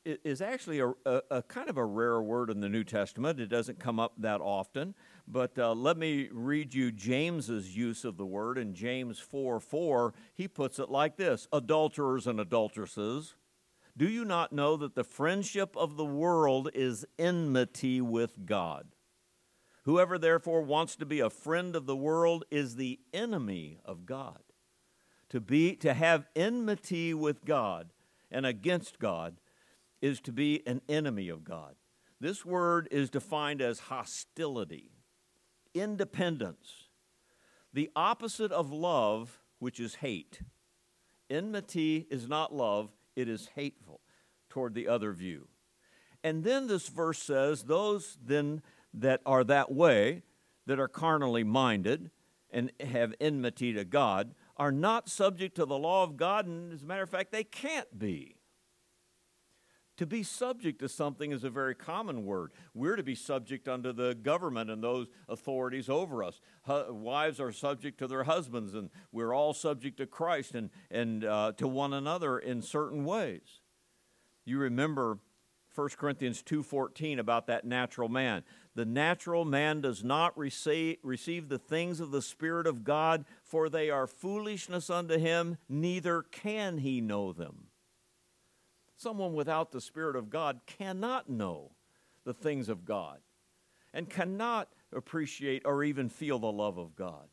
is 0.06 0.42
actually 0.42 0.80
a, 0.80 0.90
a, 1.06 1.22
a, 1.32 1.42
kind 1.44 1.70
of 1.70 1.78
a 1.78 1.86
rare 1.86 2.22
word 2.22 2.50
in 2.50 2.62
the 2.62 2.70
New 2.70 2.84
Testament. 2.84 3.40
It 3.40 3.48
doesn't 3.48 3.80
come 3.80 4.00
up 4.00 4.14
that 4.20 4.40
often. 4.40 4.94
But 5.28 5.58
uh, 5.58 5.74
let 5.74 5.98
me 5.98 6.30
read 6.32 6.74
you 6.74 6.92
James's 6.92 7.76
use 7.76 8.06
of 8.06 8.18
the 8.18 8.26
word 8.26 8.58
in 8.58 8.76
James 8.76 9.20
4 9.20 9.60
4. 9.60 10.14
He 10.34 10.48
puts 10.48 10.80
it 10.80 10.90
like 10.90 11.18
this 11.18 11.48
Adulterers 11.52 12.28
and 12.28 12.40
adulteresses 12.40 13.36
do 13.98 14.10
you 14.10 14.26
not 14.26 14.52
know 14.52 14.76
that 14.76 14.96
the 14.96 15.06
friendship 15.06 15.76
of 15.78 15.96
the 15.96 16.06
world 16.06 16.70
is 16.74 17.06
enmity 17.18 18.02
with 18.02 18.46
God? 18.46 18.88
Whoever 19.84 20.18
therefore 20.18 20.64
wants 20.64 20.98
to 20.98 21.06
be 21.06 21.22
a 21.22 21.30
friend 21.30 21.76
of 21.76 21.86
the 21.86 21.96
world 21.96 22.44
is 22.52 22.76
the 22.76 23.00
enemy 23.14 23.78
of 23.86 24.06
God. 24.06 24.40
To 25.30 25.40
be 25.40 25.76
to 25.78 25.94
have 25.94 26.28
enmity 26.36 27.14
with 27.14 27.46
God 27.46 27.94
and 28.30 28.46
against 28.46 29.00
God 29.00 29.38
is 30.06 30.22
to 30.22 30.32
be 30.32 30.62
an 30.68 30.80
enemy 30.88 31.30
of 31.30 31.44
God. 31.44 31.74
This 32.20 32.46
word 32.46 32.88
is 32.92 33.10
defined 33.10 33.60
as 33.60 33.80
hostility, 33.80 34.92
independence, 35.74 36.90
the 37.74 37.90
opposite 37.96 38.52
of 38.52 38.72
love, 38.72 39.42
which 39.58 39.80
is 39.80 39.96
hate. 39.96 40.42
Enmity 41.28 42.06
is 42.12 42.30
not 42.30 42.54
love, 42.54 42.92
it 43.16 43.28
is 43.28 43.50
hateful 43.56 44.00
toward 44.48 44.76
the 44.76 44.88
other 44.88 45.12
view. 45.12 45.48
And 46.24 46.44
then 46.44 46.68
this 46.68 46.88
verse 46.88 47.18
says, 47.18 47.64
Those 47.64 48.20
then 48.24 48.62
that 48.94 49.22
are 49.26 49.44
that 49.44 49.72
way, 49.72 50.22
that 50.68 50.80
are 50.80 50.88
carnally 50.88 51.44
minded 51.44 52.12
and 52.52 52.72
have 52.80 53.16
enmity 53.20 53.74
to 53.74 53.84
God, 53.84 54.36
are 54.56 54.72
not 54.72 55.10
subject 55.10 55.56
to 55.56 55.66
the 55.66 55.80
law 55.80 56.04
of 56.04 56.16
God, 56.16 56.46
and 56.46 56.72
as 56.72 56.84
a 56.84 56.86
matter 56.86 57.02
of 57.02 57.10
fact, 57.10 57.32
they 57.32 57.44
can't 57.44 57.98
be. 57.98 58.35
To 59.98 60.06
be 60.06 60.24
subject 60.24 60.80
to 60.80 60.90
something 60.90 61.32
is 61.32 61.46
a 61.46 61.50
very 61.50 61.74
common 61.74 62.26
word. 62.26 62.52
We're 62.74 62.98
to 62.98 63.04
be 63.04 63.16
subject 63.16 63.70
unto 63.70 63.94
the 63.94 64.14
government 64.14 64.70
and 64.70 64.84
those 64.84 65.08
authorities 65.30 65.90
over 65.90 66.24
us. 66.24 66.42
wives 66.68 67.40
are 67.40 67.54
subject 67.54 68.00
to 68.00 68.08
their 68.08 68.24
husbands, 68.24 68.74
and 68.74 68.90
we're 69.14 69.34
all 69.34 69.54
subject 69.54 69.98
to 69.98 70.06
Christ 70.06 70.54
and, 70.54 70.70
and 70.92 71.24
uh, 71.24 71.54
to 71.58 71.68
one 71.68 71.94
another 71.94 72.38
in 72.40 72.62
certain 72.62 73.06
ways. 73.06 73.62
You 74.44 74.58
remember 74.60 75.20
1 75.74 75.90
Corinthians 75.98 76.42
2:14 76.44 77.20
about 77.20 77.48
that 77.48 77.66
natural 77.66 78.10
man. 78.10 78.44
The 78.76 78.86
natural 78.86 79.46
man 79.46 79.82
does 79.82 80.04
not 80.04 80.38
receive, 80.38 80.98
receive 81.04 81.48
the 81.48 81.60
things 81.60 82.00
of 82.00 82.12
the 82.12 82.22
spirit 82.22 82.68
of 82.68 82.84
God, 82.84 83.26
for 83.44 83.70
they 83.70 83.90
are 83.90 84.08
foolishness 84.08 84.90
unto 84.90 85.18
him, 85.18 85.58
neither 85.70 86.22
can 86.22 86.80
he 86.80 87.02
know 87.02 87.32
them. 87.32 87.68
Someone 88.98 89.34
without 89.34 89.72
the 89.72 89.82
Spirit 89.82 90.16
of 90.16 90.30
God 90.30 90.62
cannot 90.66 91.30
know 91.30 91.72
the 92.24 92.34
things 92.34 92.70
of 92.70 92.86
God 92.86 93.20
and 93.94 94.10
cannot 94.10 94.70
appreciate 94.94 95.64
or 95.66 95.84
even 95.84 96.10
feel 96.10 96.40
the 96.40 96.52
love 96.52 96.78
of 96.78 96.96
God. 96.96 97.28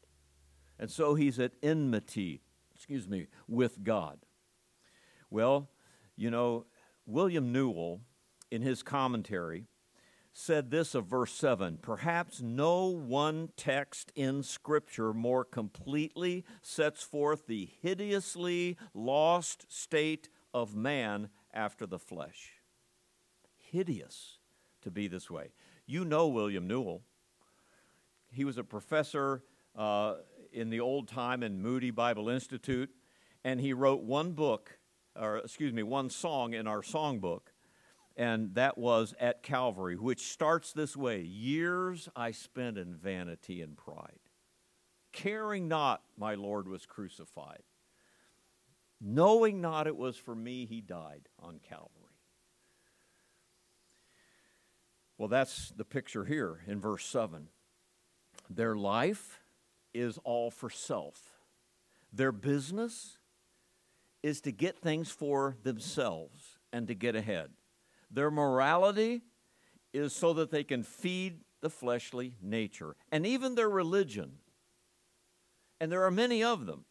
And 0.78 0.90
so 0.90 1.14
he's 1.14 1.38
at 1.38 1.52
enmity, 1.62 2.42
excuse 2.74 3.08
me, 3.08 3.26
with 3.46 3.82
God. 3.84 4.18
Well, 5.30 5.70
you 6.16 6.30
know, 6.30 6.66
William 7.06 7.52
Newell, 7.52 8.00
in 8.50 8.62
his 8.62 8.82
commentary, 8.82 9.66
said 10.32 10.70
this 10.70 10.94
of 10.94 11.06
verse 11.06 11.32
7 11.32 11.78
Perhaps 11.82 12.40
no 12.40 12.86
one 12.86 13.50
text 13.56 14.12
in 14.14 14.42
Scripture 14.42 15.12
more 15.12 15.44
completely 15.44 16.44
sets 16.62 17.02
forth 17.02 17.46
the 17.46 17.68
hideously 17.82 18.76
lost 18.94 19.70
state 19.72 20.28
of 20.54 20.74
man 20.74 21.28
after 21.52 21.86
the 21.86 21.98
flesh. 21.98 22.54
Hideous 23.56 24.38
to 24.82 24.90
be 24.90 25.08
this 25.08 25.30
way. 25.30 25.52
You 25.86 26.04
know 26.04 26.28
William 26.28 26.66
Newell. 26.66 27.02
He 28.30 28.44
was 28.44 28.58
a 28.58 28.64
professor 28.64 29.42
uh, 29.76 30.14
in 30.52 30.70
the 30.70 30.80
old 30.80 31.08
time 31.08 31.42
in 31.42 31.60
Moody 31.60 31.90
Bible 31.90 32.28
Institute, 32.28 32.90
and 33.44 33.60
he 33.60 33.72
wrote 33.72 34.02
one 34.02 34.32
book, 34.32 34.78
or 35.18 35.38
excuse 35.38 35.72
me, 35.72 35.82
one 35.82 36.10
song 36.10 36.54
in 36.54 36.66
our 36.66 36.82
songbook, 36.82 37.52
and 38.16 38.54
that 38.54 38.76
was 38.76 39.14
At 39.18 39.42
Calvary, 39.42 39.96
which 39.96 40.30
starts 40.30 40.72
this 40.72 40.96
way 40.96 41.22
Years 41.22 42.08
I 42.14 42.30
spent 42.30 42.78
in 42.78 42.94
vanity 42.94 43.62
and 43.62 43.76
pride, 43.76 44.20
caring 45.12 45.68
not 45.68 46.02
my 46.16 46.34
Lord 46.34 46.68
was 46.68 46.86
crucified 46.86 47.62
knowing 49.02 49.60
not 49.60 49.86
it 49.86 49.96
was 49.96 50.16
for 50.16 50.34
me 50.34 50.64
he 50.64 50.80
died 50.80 51.28
on 51.38 51.58
Calvary. 51.68 51.88
Well, 55.18 55.28
that's 55.28 55.70
the 55.76 55.84
picture 55.84 56.24
here 56.24 56.60
in 56.66 56.80
verse 56.80 57.04
7. 57.04 57.48
Their 58.48 58.76
life 58.76 59.40
is 59.92 60.18
all 60.24 60.50
for 60.50 60.70
self, 60.70 61.20
their 62.12 62.32
business 62.32 63.18
is 64.22 64.40
to 64.42 64.52
get 64.52 64.78
things 64.78 65.10
for 65.10 65.56
themselves 65.64 66.58
and 66.72 66.86
to 66.86 66.94
get 66.94 67.16
ahead. 67.16 67.50
Their 68.10 68.30
morality 68.30 69.22
is 69.92 70.14
so 70.14 70.32
that 70.34 70.50
they 70.50 70.62
can 70.64 70.82
feed 70.82 71.40
the 71.60 71.70
fleshly 71.70 72.34
nature. 72.40 72.94
And 73.10 73.26
even 73.26 73.54
their 73.54 73.68
religion, 73.68 74.38
and 75.80 75.90
there 75.90 76.04
are 76.04 76.10
many 76.10 76.44
of 76.44 76.66
them, 76.66 76.84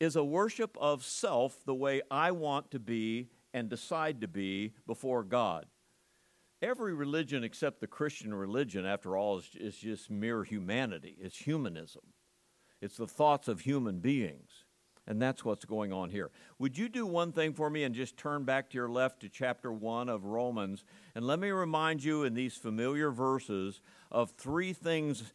is 0.00 0.16
a 0.16 0.24
worship 0.24 0.76
of 0.80 1.04
self 1.04 1.64
the 1.64 1.74
way 1.74 2.02
I 2.10 2.30
want 2.30 2.70
to 2.72 2.78
be 2.78 3.28
and 3.54 3.68
decide 3.68 4.20
to 4.20 4.28
be 4.28 4.74
before 4.86 5.24
God. 5.24 5.66
Every 6.62 6.94
religion 6.94 7.44
except 7.44 7.80
the 7.80 7.86
Christian 7.86 8.34
religion, 8.34 8.86
after 8.86 9.16
all, 9.16 9.38
is, 9.38 9.50
is 9.54 9.76
just 9.76 10.10
mere 10.10 10.44
humanity. 10.44 11.16
It's 11.20 11.38
humanism, 11.38 12.02
it's 12.80 12.96
the 12.96 13.06
thoughts 13.06 13.48
of 13.48 13.60
human 13.60 14.00
beings. 14.00 14.64
And 15.08 15.22
that's 15.22 15.44
what's 15.44 15.64
going 15.64 15.92
on 15.92 16.10
here. 16.10 16.32
Would 16.58 16.76
you 16.76 16.88
do 16.88 17.06
one 17.06 17.30
thing 17.30 17.52
for 17.52 17.70
me 17.70 17.84
and 17.84 17.94
just 17.94 18.16
turn 18.16 18.42
back 18.42 18.70
to 18.70 18.74
your 18.74 18.88
left 18.88 19.20
to 19.20 19.28
chapter 19.28 19.72
1 19.72 20.08
of 20.08 20.24
Romans? 20.24 20.82
And 21.14 21.24
let 21.24 21.38
me 21.38 21.50
remind 21.50 22.02
you 22.02 22.24
in 22.24 22.34
these 22.34 22.56
familiar 22.56 23.12
verses 23.12 23.80
of 24.10 24.32
three 24.32 24.72
things 24.72 25.32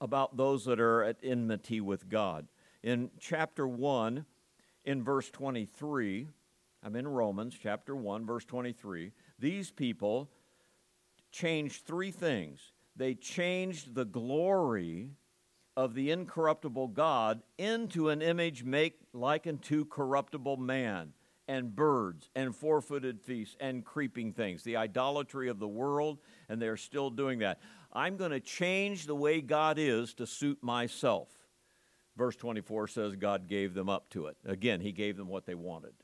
about 0.00 0.36
those 0.36 0.64
that 0.64 0.80
are 0.80 1.04
at 1.04 1.18
enmity 1.22 1.80
with 1.80 2.08
God. 2.08 2.48
In 2.82 3.10
chapter 3.20 3.66
1, 3.66 4.24
in 4.84 5.04
verse 5.04 5.30
23, 5.30 6.28
I'm 6.82 6.96
in 6.96 7.06
Romans 7.06 7.56
chapter 7.60 7.94
1, 7.94 8.26
verse 8.26 8.44
23, 8.44 9.12
these 9.38 9.70
people 9.70 10.28
changed 11.30 11.86
three 11.86 12.10
things. 12.10 12.72
They 12.96 13.14
changed 13.14 13.94
the 13.94 14.04
glory 14.04 15.10
of 15.76 15.94
the 15.94 16.10
incorruptible 16.10 16.88
God 16.88 17.42
into 17.56 18.08
an 18.08 18.20
image 18.20 18.64
make 18.64 18.98
like 19.12 19.46
unto 19.46 19.84
corruptible 19.84 20.56
man 20.56 21.12
and 21.48 21.74
birds 21.74 22.30
and 22.34 22.54
four 22.54 22.80
footed 22.80 23.20
feasts 23.20 23.56
and 23.60 23.84
creeping 23.84 24.32
things, 24.32 24.62
the 24.62 24.76
idolatry 24.76 25.48
of 25.48 25.58
the 25.58 25.68
world, 25.68 26.18
and 26.48 26.60
they're 26.60 26.76
still 26.76 27.10
doing 27.10 27.38
that. 27.40 27.60
I'm 27.92 28.16
going 28.16 28.30
to 28.32 28.40
change 28.40 29.06
the 29.06 29.14
way 29.14 29.40
God 29.40 29.78
is 29.78 30.14
to 30.14 30.26
suit 30.26 30.62
myself. 30.62 31.28
Verse 32.16 32.36
24 32.36 32.88
says 32.88 33.16
God 33.16 33.48
gave 33.48 33.74
them 33.74 33.88
up 33.88 34.10
to 34.10 34.26
it. 34.26 34.36
Again, 34.44 34.80
He 34.80 34.92
gave 34.92 35.16
them 35.16 35.28
what 35.28 35.46
they 35.46 35.54
wanted. 35.54 35.94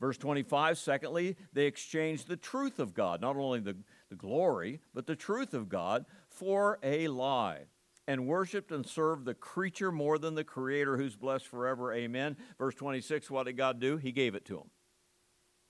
Verse 0.00 0.16
25, 0.16 0.78
secondly, 0.78 1.36
they 1.52 1.66
exchanged 1.66 2.28
the 2.28 2.36
truth 2.36 2.78
of 2.78 2.94
God, 2.94 3.20
not 3.20 3.36
only 3.36 3.58
the, 3.58 3.76
the 4.10 4.14
glory, 4.14 4.80
but 4.94 5.06
the 5.06 5.16
truth 5.16 5.54
of 5.54 5.68
God, 5.68 6.04
for 6.28 6.78
a 6.84 7.08
lie 7.08 7.64
and 8.06 8.26
worshiped 8.26 8.70
and 8.70 8.86
served 8.86 9.24
the 9.24 9.34
creature 9.34 9.90
more 9.90 10.16
than 10.16 10.34
the 10.34 10.44
creator 10.44 10.96
who's 10.96 11.16
blessed 11.16 11.46
forever. 11.46 11.92
Amen. 11.92 12.36
Verse 12.58 12.74
26, 12.74 13.30
what 13.30 13.46
did 13.46 13.56
God 13.56 13.80
do? 13.80 13.96
He 13.96 14.12
gave 14.12 14.34
it 14.34 14.44
to 14.46 14.54
them, 14.54 14.70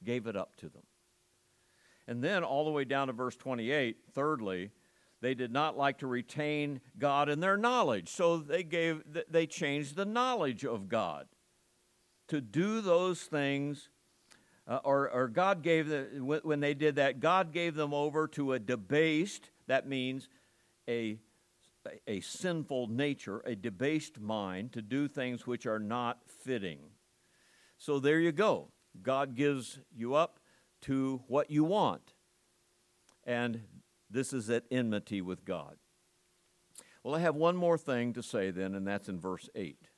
gave 0.04 0.26
it 0.26 0.36
up 0.36 0.54
to 0.56 0.68
them. 0.68 0.84
And 2.06 2.22
then 2.22 2.44
all 2.44 2.64
the 2.64 2.70
way 2.70 2.84
down 2.84 3.08
to 3.08 3.12
verse 3.12 3.36
28, 3.36 3.96
thirdly, 4.14 4.70
they 5.20 5.34
did 5.34 5.52
not 5.52 5.76
like 5.76 5.98
to 5.98 6.06
retain 6.06 6.80
God 6.98 7.28
in 7.28 7.40
their 7.40 7.56
knowledge. 7.56 8.08
So 8.08 8.38
they 8.38 8.62
gave 8.62 9.02
they 9.28 9.46
changed 9.46 9.96
the 9.96 10.04
knowledge 10.04 10.64
of 10.64 10.88
God 10.88 11.26
to 12.28 12.40
do 12.40 12.80
those 12.80 13.22
things 13.22 13.88
uh, 14.68 14.80
or, 14.84 15.08
or 15.10 15.28
God 15.28 15.62
gave 15.62 15.88
them, 15.88 16.26
when 16.26 16.60
they 16.60 16.74
did 16.74 16.96
that, 16.96 17.20
God 17.20 17.52
gave 17.52 17.74
them 17.74 17.94
over 17.94 18.28
to 18.28 18.52
a 18.52 18.58
debased, 18.58 19.50
that 19.66 19.88
means 19.88 20.28
a 20.88 21.18
a 22.06 22.20
sinful 22.20 22.88
nature, 22.88 23.40
a 23.46 23.54
debased 23.54 24.20
mind 24.20 24.72
to 24.72 24.82
do 24.82 25.08
things 25.08 25.46
which 25.46 25.64
are 25.64 25.78
not 25.78 26.18
fitting. 26.26 26.80
So 27.78 27.98
there 27.98 28.20
you 28.20 28.30
go. 28.30 28.68
God 29.02 29.34
gives 29.34 29.78
you 29.96 30.14
up 30.14 30.38
to 30.82 31.22
what 31.28 31.50
you 31.50 31.64
want. 31.64 32.12
And 33.24 33.62
this 34.10 34.32
is 34.32 34.48
at 34.50 34.64
enmity 34.70 35.20
with 35.20 35.44
God. 35.44 35.76
Well, 37.02 37.14
I 37.14 37.20
have 37.20 37.36
one 37.36 37.56
more 37.56 37.78
thing 37.78 38.12
to 38.14 38.22
say 38.22 38.50
then, 38.50 38.74
and 38.74 38.86
that's 38.86 39.08
in 39.08 39.18
verse 39.20 39.48
8. 39.54 39.88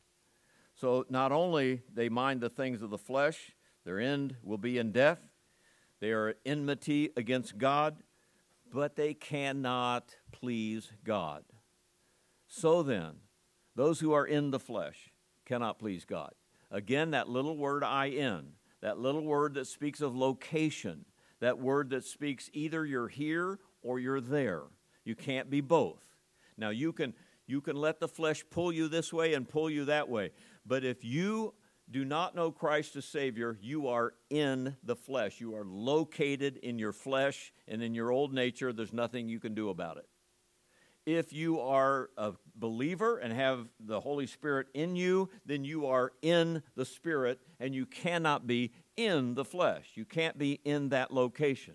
So 0.74 1.04
not 1.08 1.32
only 1.32 1.82
they 1.92 2.08
mind 2.08 2.40
the 2.40 2.48
things 2.48 2.82
of 2.82 2.90
the 2.90 2.98
flesh, 2.98 3.52
their 3.84 3.98
end 3.98 4.36
will 4.42 4.58
be 4.58 4.78
in 4.78 4.92
death, 4.92 5.20
they 6.00 6.12
are 6.12 6.34
enmity 6.46 7.10
against 7.16 7.58
God, 7.58 8.02
but 8.72 8.96
they 8.96 9.14
cannot 9.14 10.14
please 10.32 10.90
God. 11.04 11.44
So 12.48 12.82
then, 12.82 13.16
those 13.76 14.00
who 14.00 14.12
are 14.12 14.26
in 14.26 14.50
the 14.50 14.58
flesh 14.58 15.10
cannot 15.44 15.78
please 15.78 16.04
God. 16.04 16.32
Again, 16.70 17.10
that 17.10 17.28
little 17.28 17.56
word 17.56 17.82
I 17.84 18.06
in, 18.06 18.52
that 18.80 18.98
little 18.98 19.24
word 19.24 19.54
that 19.54 19.66
speaks 19.66 20.00
of 20.00 20.16
location, 20.16 21.04
that 21.40 21.58
word 21.58 21.90
that 21.90 22.04
speaks 22.04 22.50
either 22.52 22.84
you're 22.84 23.08
here 23.08 23.58
or 23.82 23.98
you're 23.98 24.20
there. 24.20 24.62
You 25.04 25.14
can't 25.14 25.50
be 25.50 25.60
both. 25.60 26.02
Now 26.56 26.70
you 26.70 26.92
can 26.92 27.14
you 27.46 27.60
can 27.60 27.76
let 27.76 27.98
the 27.98 28.08
flesh 28.08 28.44
pull 28.50 28.72
you 28.72 28.86
this 28.86 29.12
way 29.12 29.34
and 29.34 29.48
pull 29.48 29.68
you 29.68 29.86
that 29.86 30.08
way. 30.08 30.30
But 30.64 30.84
if 30.84 31.04
you 31.04 31.54
do 31.90 32.04
not 32.04 32.36
know 32.36 32.52
Christ 32.52 32.94
as 32.94 33.04
Savior, 33.04 33.58
you 33.60 33.88
are 33.88 34.14
in 34.28 34.76
the 34.84 34.94
flesh. 34.94 35.40
You 35.40 35.56
are 35.56 35.64
located 35.64 36.58
in 36.58 36.78
your 36.78 36.92
flesh 36.92 37.52
and 37.66 37.82
in 37.82 37.92
your 37.92 38.12
old 38.12 38.32
nature. 38.32 38.72
There's 38.72 38.92
nothing 38.92 39.28
you 39.28 39.40
can 39.40 39.54
do 39.54 39.68
about 39.68 39.96
it 39.96 40.06
if 41.06 41.32
you 41.32 41.60
are 41.60 42.10
a 42.16 42.32
believer 42.54 43.18
and 43.18 43.32
have 43.32 43.68
the 43.80 44.00
Holy 44.00 44.26
Spirit 44.26 44.68
in 44.74 44.96
you, 44.96 45.28
then 45.46 45.64
you 45.64 45.86
are 45.86 46.12
in 46.22 46.62
the 46.76 46.84
Spirit 46.84 47.40
and 47.58 47.74
you 47.74 47.86
cannot 47.86 48.46
be 48.46 48.72
in 48.96 49.34
the 49.34 49.44
flesh. 49.44 49.90
You 49.94 50.04
can't 50.04 50.38
be 50.38 50.60
in 50.64 50.90
that 50.90 51.12
location. 51.12 51.74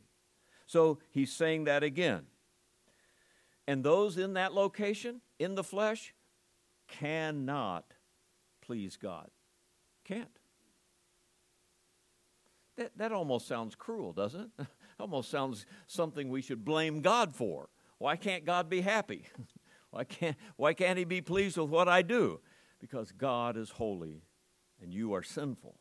So 0.65 0.99
he's 1.11 1.31
saying 1.31 1.65
that 1.65 1.83
again. 1.83 2.23
And 3.67 3.83
those 3.83 4.17
in 4.17 4.33
that 4.33 4.53
location, 4.53 5.21
in 5.39 5.55
the 5.55 5.63
flesh, 5.63 6.13
cannot 6.87 7.85
please 8.61 8.97
God. 8.97 9.29
Can't. 10.03 10.39
That, 12.77 12.97
that 12.97 13.11
almost 13.11 13.47
sounds 13.47 13.75
cruel, 13.75 14.13
doesn't 14.13 14.51
it? 14.59 14.67
almost 14.99 15.29
sounds 15.29 15.65
something 15.87 16.29
we 16.29 16.41
should 16.41 16.65
blame 16.65 17.01
God 17.01 17.35
for. 17.35 17.69
Why 17.97 18.15
can't 18.15 18.45
God 18.45 18.69
be 18.69 18.81
happy? 18.81 19.25
why, 19.91 20.03
can't, 20.03 20.35
why 20.57 20.73
can't 20.73 20.97
He 20.97 21.05
be 21.05 21.21
pleased 21.21 21.57
with 21.57 21.69
what 21.69 21.87
I 21.87 22.01
do? 22.01 22.39
Because 22.79 23.11
God 23.11 23.57
is 23.57 23.69
holy 23.71 24.23
and 24.81 24.93
you 24.93 25.13
are 25.13 25.23
sinful. 25.23 25.75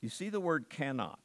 You 0.00 0.08
see 0.08 0.28
the 0.28 0.40
word 0.40 0.70
cannot. 0.70 1.18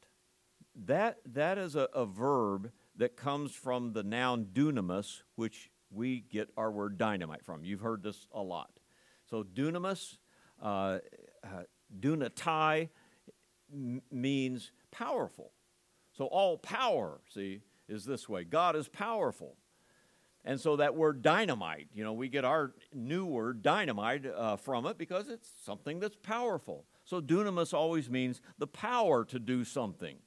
That, 0.75 1.17
that 1.25 1.57
is 1.57 1.75
a, 1.75 1.87
a 1.93 2.05
verb 2.05 2.71
that 2.97 3.15
comes 3.15 3.53
from 3.53 3.93
the 3.93 4.03
noun 4.03 4.47
dunamis, 4.53 5.21
which 5.35 5.69
we 5.89 6.21
get 6.21 6.49
our 6.57 6.71
word 6.71 6.97
dynamite 6.97 7.43
from. 7.43 7.63
You've 7.63 7.81
heard 7.81 8.03
this 8.03 8.27
a 8.33 8.41
lot. 8.41 8.71
So 9.29 9.43
dunamis, 9.43 10.17
uh, 10.61 10.99
uh, 11.43 11.63
dunatai, 11.99 12.89
m- 13.71 14.01
means 14.11 14.71
powerful. 14.91 15.51
So 16.17 16.25
all 16.25 16.57
power, 16.57 17.21
see, 17.33 17.61
is 17.87 18.05
this 18.05 18.27
way 18.29 18.43
God 18.43 18.75
is 18.75 18.87
powerful. 18.87 19.57
And 20.43 20.59
so 20.59 20.77
that 20.77 20.95
word 20.95 21.21
dynamite, 21.21 21.89
you 21.93 22.03
know, 22.03 22.13
we 22.13 22.27
get 22.27 22.43
our 22.45 22.73
new 22.93 23.25
word 23.25 23.61
dynamite 23.61 24.25
uh, 24.25 24.55
from 24.55 24.87
it 24.87 24.97
because 24.97 25.29
it's 25.29 25.47
something 25.63 25.99
that's 25.99 26.15
powerful. 26.15 26.85
So 27.05 27.21
dunamis 27.21 27.73
always 27.75 28.09
means 28.09 28.41
the 28.57 28.65
power 28.65 29.23
to 29.25 29.37
do 29.37 29.63
something. 29.63 30.17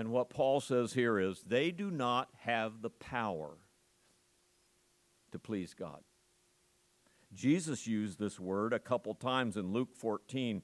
And 0.00 0.12
what 0.12 0.30
Paul 0.30 0.60
says 0.60 0.94
here 0.94 1.18
is 1.18 1.42
they 1.42 1.70
do 1.70 1.90
not 1.90 2.30
have 2.38 2.80
the 2.80 2.88
power 2.88 3.58
to 5.30 5.38
please 5.38 5.74
God. 5.74 6.00
Jesus 7.34 7.86
used 7.86 8.18
this 8.18 8.40
word 8.40 8.72
a 8.72 8.78
couple 8.78 9.12
times 9.14 9.58
in 9.58 9.74
Luke 9.74 9.94
14 9.94 10.62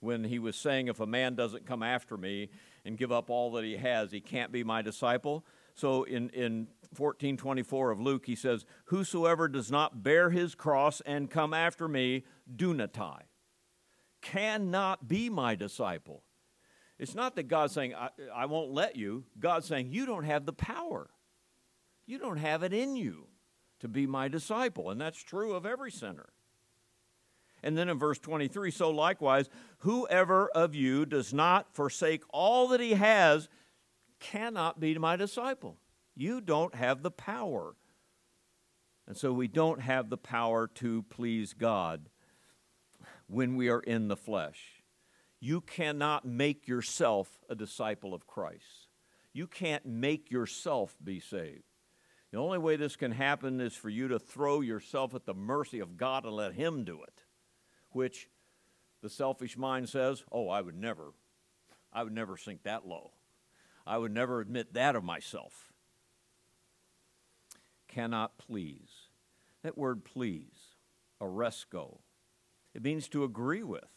when 0.00 0.24
he 0.24 0.38
was 0.38 0.56
saying, 0.56 0.88
If 0.88 1.00
a 1.00 1.06
man 1.06 1.34
doesn't 1.34 1.66
come 1.66 1.82
after 1.82 2.16
me 2.16 2.48
and 2.86 2.96
give 2.96 3.12
up 3.12 3.28
all 3.28 3.52
that 3.52 3.64
he 3.64 3.76
has, 3.76 4.10
he 4.10 4.22
can't 4.22 4.52
be 4.52 4.64
my 4.64 4.80
disciple. 4.80 5.44
So 5.74 6.04
in, 6.04 6.30
in 6.30 6.68
1424 6.96 7.90
of 7.90 8.00
Luke, 8.00 8.24
he 8.24 8.34
says, 8.34 8.64
Whosoever 8.86 9.48
does 9.48 9.70
not 9.70 10.02
bear 10.02 10.30
his 10.30 10.54
cross 10.54 11.02
and 11.02 11.30
come 11.30 11.52
after 11.52 11.88
me, 11.88 12.24
dunatai, 12.50 13.20
cannot 14.22 15.06
be 15.06 15.28
my 15.28 15.54
disciple. 15.56 16.22
It's 16.98 17.14
not 17.14 17.36
that 17.36 17.48
God's 17.48 17.74
saying, 17.74 17.94
I, 17.94 18.08
I 18.34 18.46
won't 18.46 18.72
let 18.72 18.96
you. 18.96 19.24
God's 19.38 19.66
saying, 19.66 19.88
You 19.90 20.06
don't 20.06 20.24
have 20.24 20.46
the 20.46 20.52
power. 20.52 21.10
You 22.06 22.18
don't 22.18 22.38
have 22.38 22.62
it 22.62 22.72
in 22.72 22.96
you 22.96 23.26
to 23.80 23.88
be 23.88 24.06
my 24.06 24.28
disciple. 24.28 24.90
And 24.90 25.00
that's 25.00 25.22
true 25.22 25.54
of 25.54 25.66
every 25.66 25.90
sinner. 25.90 26.28
And 27.62 27.76
then 27.76 27.88
in 27.88 27.98
verse 27.98 28.18
23, 28.18 28.70
so 28.70 28.90
likewise, 28.90 29.48
whoever 29.78 30.48
of 30.48 30.74
you 30.74 31.04
does 31.04 31.34
not 31.34 31.74
forsake 31.74 32.22
all 32.30 32.68
that 32.68 32.80
he 32.80 32.92
has 32.92 33.48
cannot 34.20 34.78
be 34.78 34.96
my 34.98 35.16
disciple. 35.16 35.76
You 36.14 36.40
don't 36.40 36.74
have 36.74 37.02
the 37.02 37.10
power. 37.10 37.74
And 39.06 39.16
so 39.16 39.32
we 39.32 39.48
don't 39.48 39.80
have 39.80 40.10
the 40.10 40.16
power 40.16 40.68
to 40.76 41.02
please 41.10 41.52
God 41.54 42.08
when 43.26 43.56
we 43.56 43.68
are 43.68 43.80
in 43.80 44.08
the 44.08 44.16
flesh. 44.16 44.75
You 45.46 45.60
cannot 45.60 46.24
make 46.24 46.66
yourself 46.66 47.38
a 47.48 47.54
disciple 47.54 48.14
of 48.14 48.26
Christ. 48.26 48.88
You 49.32 49.46
can't 49.46 49.86
make 49.86 50.28
yourself 50.28 50.96
be 51.00 51.20
saved. 51.20 51.62
The 52.32 52.38
only 52.38 52.58
way 52.58 52.74
this 52.74 52.96
can 52.96 53.12
happen 53.12 53.60
is 53.60 53.72
for 53.72 53.88
you 53.88 54.08
to 54.08 54.18
throw 54.18 54.60
yourself 54.60 55.14
at 55.14 55.24
the 55.24 55.34
mercy 55.34 55.78
of 55.78 55.96
God 55.96 56.24
and 56.24 56.34
let 56.34 56.54
Him 56.54 56.82
do 56.82 57.00
it, 57.04 57.22
which 57.90 58.28
the 59.02 59.08
selfish 59.08 59.56
mind 59.56 59.88
says, 59.88 60.24
Oh, 60.32 60.48
I 60.48 60.60
would 60.60 60.74
never, 60.74 61.12
I 61.92 62.02
would 62.02 62.12
never 62.12 62.36
sink 62.36 62.64
that 62.64 62.84
low. 62.84 63.12
I 63.86 63.98
would 63.98 64.12
never 64.12 64.40
admit 64.40 64.74
that 64.74 64.96
of 64.96 65.04
myself. 65.04 65.72
Cannot 67.86 68.36
please. 68.36 68.90
That 69.62 69.78
word 69.78 70.04
please, 70.04 70.74
aresko, 71.22 71.98
it 72.74 72.82
means 72.82 73.06
to 73.10 73.22
agree 73.22 73.62
with, 73.62 73.95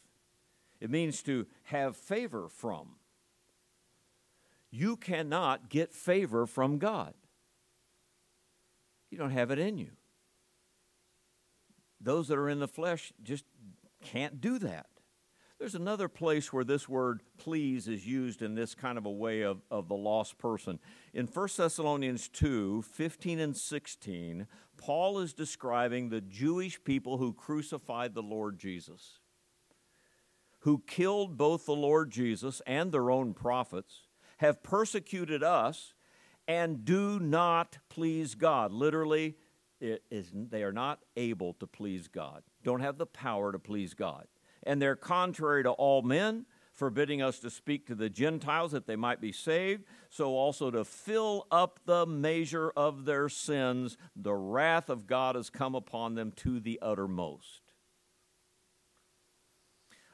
it 0.79 0.89
means 0.89 1.21
to 1.23 1.45
have 1.63 1.95
favor 1.95 2.47
from. 2.47 2.95
You 4.71 4.97
cannot 4.97 5.69
get 5.69 5.93
favor 5.93 6.45
from 6.45 6.77
God. 6.77 7.13
You 9.09 9.17
don't 9.17 9.31
have 9.31 9.51
it 9.51 9.59
in 9.59 9.77
you. 9.77 9.91
Those 11.99 12.27
that 12.27 12.37
are 12.37 12.49
in 12.49 12.59
the 12.59 12.67
flesh 12.67 13.11
just 13.23 13.43
can't 14.01 14.39
do 14.39 14.59
that. 14.59 14.85
There's 15.59 15.75
another 15.75 16.07
place 16.07 16.53
where 16.53 16.63
this 16.63 16.87
word 16.87 17.21
please 17.37 17.89
is 17.89 18.07
used 18.07 18.41
in 18.41 18.55
this 18.55 18.73
kind 18.73 18.97
of 18.97 19.05
a 19.05 19.11
way 19.11 19.41
of, 19.41 19.61
of 19.69 19.89
the 19.89 19.95
lost 19.95 20.37
person. 20.37 20.79
In 21.13 21.27
1 21.27 21.49
Thessalonians 21.57 22.29
2 22.29 22.83
15 22.83 23.39
and 23.39 23.57
16, 23.57 24.47
Paul 24.77 25.19
is 25.19 25.33
describing 25.33 26.07
the 26.09 26.21
Jewish 26.21 26.81
people 26.81 27.17
who 27.17 27.33
crucified 27.33 28.13
the 28.13 28.23
Lord 28.23 28.57
Jesus, 28.57 29.18
who 30.59 30.83
killed 30.85 31.37
both 31.37 31.65
the 31.65 31.75
Lord 31.75 32.11
Jesus 32.11 32.61
and 32.67 32.91
their 32.91 33.09
own 33.11 33.33
prophets, 33.33 34.07
have 34.37 34.63
persecuted 34.63 35.43
us, 35.43 35.93
and 36.47 36.83
do 36.83 37.19
not 37.19 37.77
please 37.89 38.35
God. 38.35 38.71
Literally, 38.71 39.35
it 39.79 40.03
is, 40.09 40.31
they 40.33 40.63
are 40.63 40.73
not 40.73 40.99
able 41.15 41.53
to 41.55 41.67
please 41.67 42.07
God, 42.07 42.43
don't 42.63 42.81
have 42.81 42.97
the 42.97 43.05
power 43.05 43.51
to 43.51 43.59
please 43.59 43.93
God. 43.93 44.27
And 44.63 44.81
they're 44.81 44.97
contrary 44.97 45.63
to 45.63 45.71
all 45.71 46.01
men, 46.01 46.45
forbidding 46.73 47.21
us 47.21 47.39
to 47.39 47.49
speak 47.49 47.87
to 47.87 47.95
the 47.95 48.09
Gentiles 48.09 48.71
that 48.73 48.87
they 48.87 48.97
might 48.97 49.21
be 49.21 49.31
saved, 49.31 49.83
so 50.09 50.35
also 50.35 50.69
to 50.71 50.83
fill 50.83 51.47
up 51.49 51.79
the 51.85 52.05
measure 52.05 52.71
of 52.75 53.05
their 53.05 53.29
sins. 53.29 53.97
The 54.15 54.33
wrath 54.33 54.89
of 54.89 55.07
God 55.07 55.35
has 55.35 55.49
come 55.49 55.75
upon 55.75 56.15
them 56.15 56.33
to 56.37 56.59
the 56.59 56.79
uttermost 56.81 57.61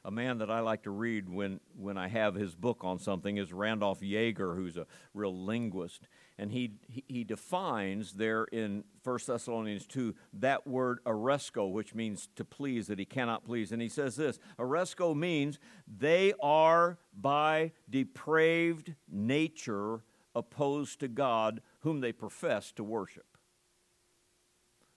a 0.06 0.10
man 0.12 0.38
that 0.38 0.52
I 0.52 0.60
like 0.60 0.84
to 0.84 0.90
read 0.90 1.28
when, 1.28 1.58
when 1.76 1.98
I 1.98 2.06
have 2.06 2.36
his 2.36 2.54
book 2.54 2.84
on 2.84 3.00
something 3.00 3.38
is 3.38 3.52
Randolph 3.52 4.00
Yeager, 4.00 4.54
who's 4.54 4.76
a 4.76 4.86
real 5.12 5.36
linguist. 5.36 6.06
And 6.38 6.52
he, 6.52 6.74
he 6.88 7.24
defines 7.24 8.12
there 8.12 8.44
in 8.44 8.84
1 9.02 9.18
Thessalonians 9.26 9.84
2 9.86 10.14
that 10.34 10.64
word 10.64 11.00
aresko, 11.04 11.72
which 11.72 11.92
means 11.92 12.28
to 12.36 12.44
please, 12.44 12.86
that 12.86 13.00
he 13.00 13.04
cannot 13.04 13.44
please. 13.44 13.72
And 13.72 13.82
he 13.82 13.88
says 13.88 14.14
this 14.14 14.38
aresko 14.60 15.16
means 15.16 15.58
they 15.88 16.32
are 16.40 16.98
by 17.12 17.72
depraved 17.90 18.94
nature 19.10 20.04
opposed 20.36 21.00
to 21.00 21.08
God, 21.08 21.62
whom 21.80 22.00
they 22.00 22.12
profess 22.12 22.70
to 22.72 22.84
worship. 22.84 23.26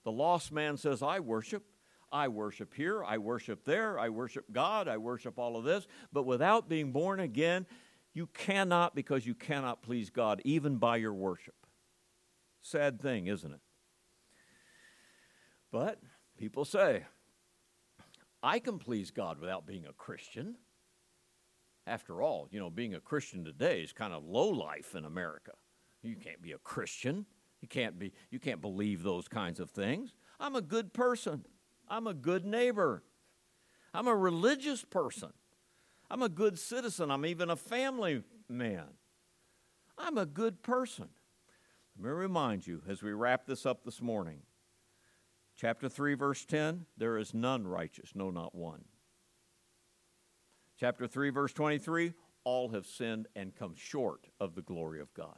The 0.04 0.12
lost 0.12 0.52
man 0.52 0.78
says, 0.78 1.02
I 1.02 1.20
worship. 1.20 1.64
I 2.12 2.28
worship 2.28 2.74
here, 2.74 3.04
I 3.04 3.18
worship 3.18 3.66
there, 3.66 4.00
I 4.00 4.10
worship 4.10 4.46
God, 4.52 4.88
I 4.88 4.98
worship 4.98 5.38
all 5.38 5.58
of 5.58 5.64
this. 5.64 5.88
But 6.12 6.26
without 6.26 6.68
being 6.68 6.92
born 6.92 7.20
again, 7.20 7.66
you 8.14 8.28
cannot 8.28 8.96
because 8.96 9.26
you 9.26 9.36
cannot 9.36 9.84
please 9.84 10.10
God, 10.10 10.42
even 10.44 10.78
by 10.78 10.98
your 10.98 11.14
worship. 11.14 11.56
Sad 12.62 13.02
thing, 13.02 13.28
isn't 13.28 13.54
it? 13.54 13.62
But 15.72 16.02
people 16.38 16.66
say, 16.66 17.06
I 18.42 18.60
can 18.60 18.80
please 18.80 19.12
God 19.12 19.40
without 19.40 19.68
being 19.68 19.86
a 19.86 19.94
Christian. 19.94 20.56
After 21.86 22.22
all, 22.22 22.48
you 22.52 22.60
know, 22.60 22.70
being 22.70 22.96
a 22.96 23.00
Christian 23.00 23.44
today 23.44 23.82
is 23.82 23.94
kind 23.94 24.14
of 24.14 24.24
low 24.24 24.50
life 24.50 24.96
in 24.96 25.06
America. 25.06 25.54
You 26.02 26.16
can't 26.16 26.42
be 26.42 26.52
a 26.52 26.58
Christian. 26.58 27.26
You 27.62 27.68
can't 27.68 28.00
be 28.00 28.14
you 28.30 28.40
can't 28.40 28.62
believe 28.62 29.04
those 29.04 29.28
kinds 29.28 29.60
of 29.60 29.70
things. 29.70 30.14
I'm 30.40 30.56
a 30.56 30.62
good 30.62 30.94
person. 30.94 31.46
I'm 31.90 32.08
a 32.08 32.14
good 32.14 32.46
neighbor. 32.46 33.04
I'm 33.94 34.08
a 34.08 34.16
religious 34.16 34.84
person. 34.84 35.34
I'm 36.12 36.22
a 36.22 36.30
good 36.30 36.58
citizen. 36.60 37.12
I'm 37.12 37.26
even 37.26 37.50
a 37.50 37.56
family 37.56 38.24
man. 38.48 38.86
I'm 39.98 40.18
a 40.18 40.26
good 40.26 40.62
person. 40.64 41.10
Let 41.98 42.06
me 42.06 42.12
remind 42.12 42.66
you 42.66 42.82
as 42.88 43.04
we 43.04 43.12
wrap 43.12 43.46
this 43.46 43.66
up 43.66 43.84
this 43.84 44.02
morning. 44.02 44.42
Chapter 45.56 45.90
3, 45.90 46.14
verse 46.14 46.46
10 46.46 46.86
there 46.98 47.18
is 47.18 47.34
none 47.34 47.68
righteous, 47.68 48.12
no, 48.16 48.30
not 48.30 48.56
one. 48.56 48.86
Chapter 50.80 51.08
3, 51.08 51.30
verse 51.32 51.52
23 51.52 52.14
all 52.46 52.70
have 52.70 52.86
sinned 52.86 53.28
and 53.36 53.56
come 53.56 53.76
short 53.76 54.28
of 54.40 54.56
the 54.56 54.62
glory 54.62 55.02
of 55.02 55.14
God. 55.14 55.38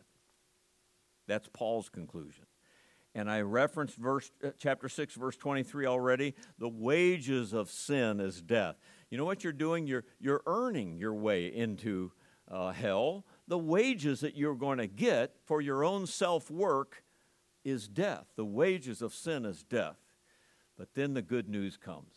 That's 1.27 1.49
Paul's 1.51 1.89
conclusion 1.89 2.45
and 3.13 3.29
I 3.29 3.41
referenced 3.41 3.97
verse 3.97 4.31
uh, 4.43 4.51
chapter 4.57 4.87
6 4.87 5.15
verse 5.15 5.35
23 5.37 5.85
already, 5.85 6.35
the 6.57 6.69
wages 6.69 7.53
of 7.53 7.69
sin 7.69 8.19
is 8.19 8.41
death. 8.41 8.77
You 9.09 9.17
know 9.17 9.25
what 9.25 9.43
you're 9.43 9.53
doing? 9.53 9.87
You're 9.87 10.05
you're 10.19 10.43
earning 10.45 10.97
your 10.97 11.13
way 11.13 11.47
into 11.47 12.11
uh, 12.49 12.71
hell. 12.71 13.25
The 13.47 13.57
wages 13.57 14.21
that 14.21 14.35
you're 14.35 14.55
going 14.55 14.77
to 14.77 14.87
get 14.87 15.35
for 15.45 15.61
your 15.61 15.83
own 15.83 16.07
self-work 16.07 17.03
is 17.63 17.87
death. 17.87 18.27
The 18.35 18.45
wages 18.45 19.01
of 19.01 19.13
sin 19.13 19.45
is 19.45 19.63
death. 19.63 19.97
But 20.77 20.95
then 20.95 21.13
the 21.13 21.21
good 21.21 21.49
news 21.49 21.77
comes. 21.77 22.13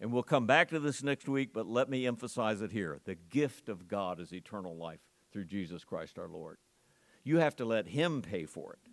And 0.00 0.12
we'll 0.12 0.22
come 0.22 0.46
back 0.46 0.68
to 0.70 0.78
this 0.78 1.02
next 1.02 1.28
week, 1.28 1.50
but 1.52 1.66
let 1.66 1.88
me 1.88 2.06
emphasize 2.06 2.60
it 2.60 2.70
here. 2.70 3.00
The 3.04 3.14
gift 3.14 3.68
of 3.68 3.88
God 3.88 4.20
is 4.20 4.32
eternal 4.32 4.76
life 4.76 5.00
through 5.32 5.46
Jesus 5.46 5.84
Christ 5.84 6.18
our 6.18 6.28
Lord. 6.28 6.58
You 7.24 7.38
have 7.38 7.56
to 7.56 7.64
let 7.64 7.88
Him 7.88 8.22
pay 8.22 8.44
for 8.44 8.74
it 8.74 8.85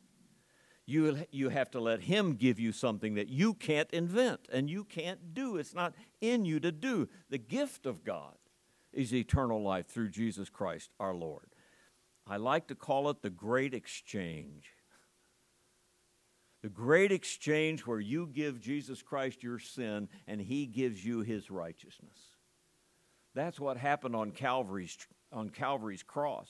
you, 0.86 1.26
you 1.32 1.50
have 1.50 1.72
to 1.72 1.80
let 1.80 2.02
Him 2.02 2.34
give 2.34 2.60
you 2.60 2.72
something 2.72 3.15
that 3.15 3.30
you 3.30 3.54
can't 3.54 3.89
invent 3.91 4.48
and 4.52 4.69
you 4.69 4.84
can't 4.84 5.34
do. 5.34 5.58
It's 5.58 5.74
not 5.74 5.93
in 6.19 6.46
you 6.46 6.60
to 6.60 6.72
do. 6.72 7.08
The 7.30 7.38
gift 7.38 7.86
of 7.86 8.04
God 8.04 8.36
is 8.91 9.13
eternal 9.13 9.63
life 9.63 9.88
through 9.88 10.10
Jesus 10.10 10.50
Christ 10.50 10.91
our 11.00 11.13
Lord. 11.13 11.48
I 12.28 12.38
like 12.38 12.67
to 12.67 12.76
call 12.76 13.10
it 13.10 13.22
the 13.22 13.30
great 13.30 13.74
exchange. 13.74 14.69
The 16.62 16.69
great 16.69 17.12
exchange 17.12 17.82
where 17.82 18.00
you 18.00 18.28
give 18.28 18.62
Jesus 18.62 19.02
Christ 19.02 19.43
your 19.43 19.60
sin 19.60 20.08
and 20.28 20.39
he 20.39 20.65
gives 20.65 21.04
you 21.04 21.19
his 21.19 21.52
righteousness. 21.52 22.17
That's 23.36 23.60
what 23.60 23.78
happened 23.78 24.15
on 24.15 24.32
Calvary's, 24.32 24.98
on 25.32 25.50
Calvary's 25.50 26.04
cross. 26.04 26.50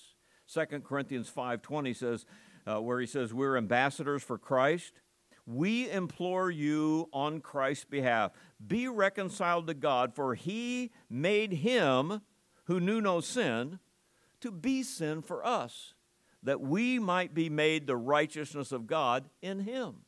2 0.53 0.81
Corinthians 0.81 1.31
5:20 1.35 1.95
says, 1.95 2.25
uh, 2.67 2.81
where 2.81 2.99
he 2.99 3.07
says, 3.07 3.33
We're 3.33 3.57
ambassadors 3.57 4.23
for 4.23 4.37
Christ. 4.37 4.93
We 5.45 5.89
implore 5.89 6.49
you 6.49 7.09
on 7.11 7.41
Christ's 7.41 7.85
behalf 7.85 8.31
be 8.65 8.87
reconciled 8.87 9.67
to 9.67 9.73
God, 9.73 10.13
for 10.13 10.35
he 10.35 10.91
made 11.09 11.51
him 11.53 12.21
who 12.65 12.79
knew 12.79 13.01
no 13.01 13.19
sin 13.19 13.79
to 14.39 14.51
be 14.51 14.83
sin 14.83 15.21
for 15.21 15.45
us, 15.45 15.93
that 16.43 16.61
we 16.61 16.99
might 16.99 17.33
be 17.33 17.49
made 17.49 17.87
the 17.87 17.97
righteousness 17.97 18.71
of 18.71 18.87
God 18.87 19.29
in 19.41 19.61
him. 19.61 20.03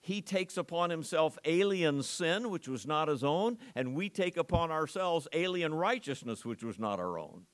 He 0.00 0.20
takes 0.20 0.56
upon 0.56 0.90
himself 0.90 1.38
alien 1.44 2.02
sin, 2.02 2.50
which 2.50 2.66
was 2.66 2.86
not 2.88 3.06
his 3.06 3.22
own, 3.22 3.58
and 3.76 3.94
we 3.94 4.08
take 4.08 4.36
upon 4.36 4.72
ourselves 4.72 5.28
alien 5.32 5.72
righteousness, 5.72 6.44
which 6.44 6.64
was 6.64 6.76
not 6.76 6.98
our 6.98 7.18
own. 7.18 7.46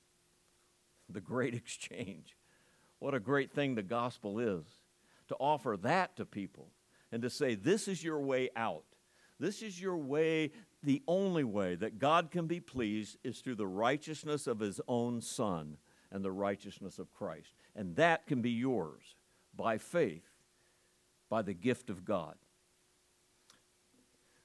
The 1.07 1.21
great 1.21 1.53
exchange. 1.53 2.38
What 2.99 3.13
a 3.13 3.19
great 3.19 3.51
thing 3.51 3.75
the 3.75 3.83
gospel 3.83 4.39
is 4.39 4.65
to 5.29 5.35
offer 5.39 5.77
that 5.81 6.15
to 6.17 6.25
people 6.25 6.71
and 7.11 7.21
to 7.21 7.29
say, 7.29 7.55
This 7.55 7.87
is 7.87 8.03
your 8.03 8.19
way 8.19 8.49
out. 8.55 8.83
This 9.39 9.61
is 9.61 9.81
your 9.81 9.97
way, 9.97 10.51
the 10.83 11.01
only 11.07 11.45
way 11.45 11.75
that 11.75 11.97
God 11.97 12.29
can 12.29 12.45
be 12.45 12.59
pleased 12.59 13.17
is 13.23 13.39
through 13.39 13.55
the 13.55 13.67
righteousness 13.67 14.47
of 14.47 14.59
His 14.59 14.81
own 14.87 15.21
Son 15.21 15.77
and 16.11 16.25
the 16.25 16.31
righteousness 16.31 16.99
of 16.99 17.13
Christ. 17.13 17.53
And 17.75 17.95
that 17.95 18.27
can 18.27 18.41
be 18.41 18.51
yours 18.51 19.15
by 19.55 19.77
faith, 19.77 20.27
by 21.29 21.41
the 21.41 21.53
gift 21.53 21.89
of 21.89 22.03
God. 22.03 22.35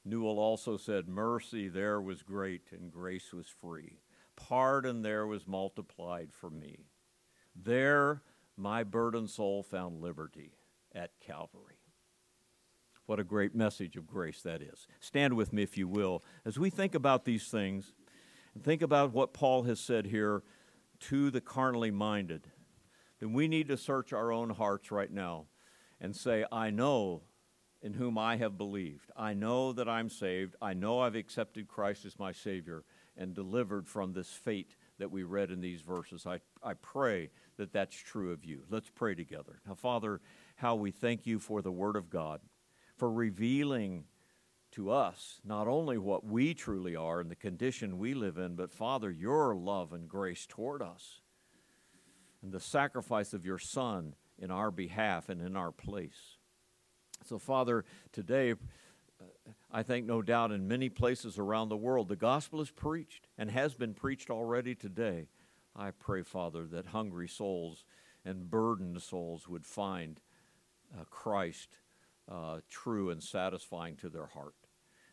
Newell 0.04 0.38
also 0.38 0.76
said, 0.76 1.08
Mercy 1.08 1.68
there 1.68 2.00
was 2.00 2.22
great 2.22 2.68
and 2.70 2.92
grace 2.92 3.32
was 3.32 3.46
free. 3.48 3.98
Pardon 4.36 5.02
there 5.02 5.26
was 5.26 5.46
multiplied 5.46 6.32
for 6.32 6.50
me. 6.50 6.84
There 7.56 8.22
my 8.56 8.84
burdened 8.84 9.30
soul 9.30 9.62
found 9.62 10.00
liberty 10.00 10.52
at 10.94 11.10
Calvary. 11.20 11.78
What 13.06 13.20
a 13.20 13.24
great 13.24 13.54
message 13.54 13.96
of 13.96 14.06
grace 14.06 14.40
that 14.42 14.62
is. 14.62 14.86
Stand 15.00 15.34
with 15.34 15.52
me, 15.52 15.62
if 15.62 15.76
you 15.76 15.86
will, 15.86 16.22
as 16.44 16.58
we 16.58 16.70
think 16.70 16.94
about 16.94 17.24
these 17.24 17.48
things 17.48 17.92
and 18.54 18.64
think 18.64 18.80
about 18.80 19.12
what 19.12 19.34
Paul 19.34 19.64
has 19.64 19.78
said 19.78 20.06
here 20.06 20.42
to 21.00 21.30
the 21.30 21.40
carnally 21.40 21.90
minded. 21.90 22.48
Then 23.20 23.32
we 23.32 23.46
need 23.46 23.68
to 23.68 23.76
search 23.76 24.12
our 24.12 24.32
own 24.32 24.50
hearts 24.50 24.90
right 24.90 25.10
now 25.10 25.46
and 26.00 26.16
say, 26.16 26.44
I 26.50 26.70
know 26.70 27.22
in 27.82 27.92
whom 27.92 28.16
I 28.16 28.36
have 28.36 28.56
believed. 28.56 29.10
I 29.14 29.34
know 29.34 29.72
that 29.74 29.88
I'm 29.88 30.08
saved. 30.08 30.56
I 30.62 30.72
know 30.72 31.00
I've 31.00 31.14
accepted 31.14 31.68
Christ 31.68 32.06
as 32.06 32.18
my 32.18 32.32
Savior 32.32 32.84
and 33.16 33.34
delivered 33.34 33.86
from 33.86 34.12
this 34.12 34.30
fate 34.30 34.76
that 34.98 35.10
we 35.10 35.22
read 35.22 35.50
in 35.50 35.60
these 35.60 35.82
verses. 35.82 36.26
I, 36.26 36.40
I 36.62 36.74
pray 36.74 37.30
that 37.56 37.72
that's 37.72 37.96
true 37.96 38.32
of 38.32 38.44
you. 38.44 38.64
Let's 38.68 38.90
pray 38.90 39.14
together. 39.14 39.60
Now, 39.66 39.74
Father, 39.74 40.20
how 40.56 40.74
we 40.74 40.90
thank 40.90 41.26
you 41.26 41.38
for 41.38 41.62
the 41.62 41.72
Word 41.72 41.96
of 41.96 42.10
God, 42.10 42.40
for 42.96 43.10
revealing 43.10 44.04
to 44.72 44.90
us 44.90 45.40
not 45.44 45.68
only 45.68 45.98
what 45.98 46.24
we 46.24 46.52
truly 46.52 46.96
are 46.96 47.20
and 47.20 47.30
the 47.30 47.36
condition 47.36 47.98
we 47.98 48.12
live 48.12 48.38
in, 48.38 48.56
but 48.56 48.72
Father, 48.72 49.10
your 49.10 49.54
love 49.54 49.92
and 49.92 50.08
grace 50.08 50.46
toward 50.46 50.82
us 50.82 51.20
and 52.42 52.52
the 52.52 52.60
sacrifice 52.60 53.32
of 53.32 53.46
your 53.46 53.58
Son 53.58 54.14
in 54.38 54.50
our 54.50 54.70
behalf 54.70 55.28
and 55.28 55.40
in 55.40 55.56
our 55.56 55.70
place. 55.70 56.36
So, 57.24 57.38
Father, 57.38 57.84
today, 58.12 58.52
uh, 58.52 59.24
I 59.72 59.82
think 59.82 60.06
no 60.06 60.22
doubt 60.22 60.52
in 60.52 60.68
many 60.68 60.88
places 60.88 61.38
around 61.38 61.68
the 61.68 61.76
world, 61.76 62.08
the 62.08 62.16
gospel 62.16 62.60
is 62.60 62.70
preached 62.70 63.28
and 63.38 63.50
has 63.50 63.74
been 63.74 63.94
preached 63.94 64.28
already 64.28 64.74
today. 64.74 65.28
I 65.76 65.90
pray, 65.90 66.22
Father, 66.22 66.66
that 66.66 66.86
hungry 66.86 67.28
souls 67.28 67.84
and 68.24 68.50
burdened 68.50 69.02
souls 69.02 69.48
would 69.48 69.66
find 69.66 70.20
uh, 70.94 71.04
Christ 71.10 71.78
uh, 72.30 72.60
true 72.68 73.10
and 73.10 73.22
satisfying 73.22 73.96
to 73.96 74.08
their 74.08 74.26
heart. 74.26 74.54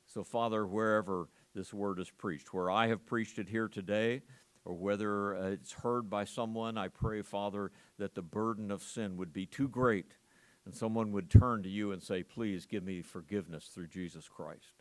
So, 0.06 0.24
Father, 0.24 0.66
wherever 0.66 1.30
this 1.56 1.74
word 1.74 2.00
is 2.00 2.10
preached, 2.10 2.54
where 2.54 2.70
I 2.70 2.88
have 2.88 3.06
preached 3.06 3.40
it 3.40 3.50
here 3.50 3.68
today, 3.68 4.22
or 4.64 4.76
whether 4.76 5.36
uh, 5.36 5.48
it's 5.48 5.74
heard 5.74 6.10
by 6.10 6.26
someone, 6.26 6.78
I 6.78 6.88
pray, 6.88 7.22
Father, 7.22 7.72
that 7.98 8.16
the 8.16 8.22
burden 8.22 8.72
of 8.72 8.84
sin 8.84 9.18
would 9.18 9.34
be 9.34 9.46
too 9.46 9.68
great 9.68 10.14
and 10.66 10.76
someone 10.76 11.12
would 11.12 11.30
turn 11.30 11.64
to 11.64 11.70
you 11.70 11.92
and 11.92 12.02
say, 12.02 12.24
Please 12.24 12.66
give 12.66 12.84
me 12.84 13.02
forgiveness 13.02 13.66
through 13.74 13.88
Jesus 13.88 14.28
Christ. 14.28 14.81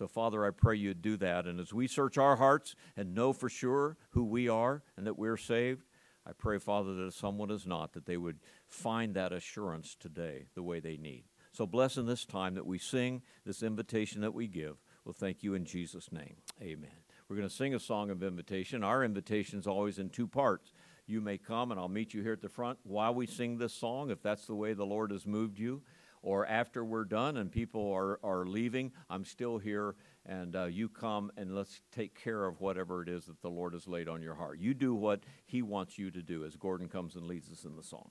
So, 0.00 0.08
Father, 0.08 0.46
I 0.46 0.50
pray 0.50 0.76
you'd 0.76 1.02
do 1.02 1.18
that. 1.18 1.46
And 1.46 1.60
as 1.60 1.74
we 1.74 1.86
search 1.86 2.16
our 2.16 2.36
hearts 2.36 2.74
and 2.96 3.14
know 3.14 3.34
for 3.34 3.50
sure 3.50 3.98
who 4.12 4.24
we 4.24 4.48
are 4.48 4.82
and 4.96 5.06
that 5.06 5.18
we're 5.18 5.36
saved, 5.36 5.84
I 6.26 6.32
pray, 6.32 6.56
Father, 6.56 6.94
that 6.94 7.08
if 7.08 7.14
someone 7.14 7.50
is 7.50 7.66
not, 7.66 7.92
that 7.92 8.06
they 8.06 8.16
would 8.16 8.38
find 8.66 9.12
that 9.12 9.30
assurance 9.30 9.94
today 10.00 10.46
the 10.54 10.62
way 10.62 10.80
they 10.80 10.96
need. 10.96 11.24
So, 11.52 11.66
bless 11.66 11.98
in 11.98 12.06
this 12.06 12.24
time 12.24 12.54
that 12.54 12.64
we 12.64 12.78
sing, 12.78 13.20
this 13.44 13.62
invitation 13.62 14.22
that 14.22 14.32
we 14.32 14.46
give. 14.46 14.78
We'll 15.04 15.12
thank 15.12 15.42
you 15.42 15.52
in 15.52 15.66
Jesus' 15.66 16.10
name. 16.10 16.36
Amen. 16.62 16.88
We're 17.28 17.36
going 17.36 17.48
to 17.50 17.54
sing 17.54 17.74
a 17.74 17.78
song 17.78 18.08
of 18.08 18.22
invitation. 18.22 18.82
Our 18.82 19.04
invitation 19.04 19.58
is 19.58 19.66
always 19.66 19.98
in 19.98 20.08
two 20.08 20.26
parts 20.26 20.72
you 21.10 21.20
may 21.20 21.36
come 21.36 21.72
and 21.72 21.80
I'll 21.80 21.88
meet 21.88 22.14
you 22.14 22.22
here 22.22 22.32
at 22.32 22.40
the 22.40 22.48
front 22.48 22.78
while 22.84 23.12
we 23.12 23.26
sing 23.26 23.58
this 23.58 23.74
song, 23.74 24.10
if 24.10 24.22
that's 24.22 24.46
the 24.46 24.54
way 24.54 24.72
the 24.72 24.86
Lord 24.86 25.10
has 25.10 25.26
moved 25.26 25.58
you. 25.58 25.82
Or 26.22 26.46
after 26.46 26.84
we're 26.84 27.04
done 27.04 27.38
and 27.38 27.50
people 27.50 27.92
are, 27.92 28.20
are 28.22 28.44
leaving, 28.44 28.92
I'm 29.08 29.24
still 29.24 29.58
here 29.58 29.94
and 30.26 30.54
uh, 30.54 30.64
you 30.66 30.88
come 30.88 31.32
and 31.36 31.54
let's 31.54 31.80
take 31.92 32.14
care 32.14 32.44
of 32.44 32.60
whatever 32.60 33.02
it 33.02 33.08
is 33.08 33.24
that 33.26 33.40
the 33.40 33.48
Lord 33.48 33.72
has 33.72 33.88
laid 33.88 34.08
on 34.08 34.22
your 34.22 34.34
heart. 34.34 34.58
You 34.58 34.74
do 34.74 34.94
what 34.94 35.20
He 35.46 35.62
wants 35.62 35.98
you 35.98 36.10
to 36.10 36.22
do 36.22 36.44
as 36.44 36.56
Gordon 36.56 36.88
comes 36.88 37.16
and 37.16 37.26
leads 37.26 37.50
us 37.50 37.64
in 37.64 37.74
the 37.74 37.82
song. 37.82 38.10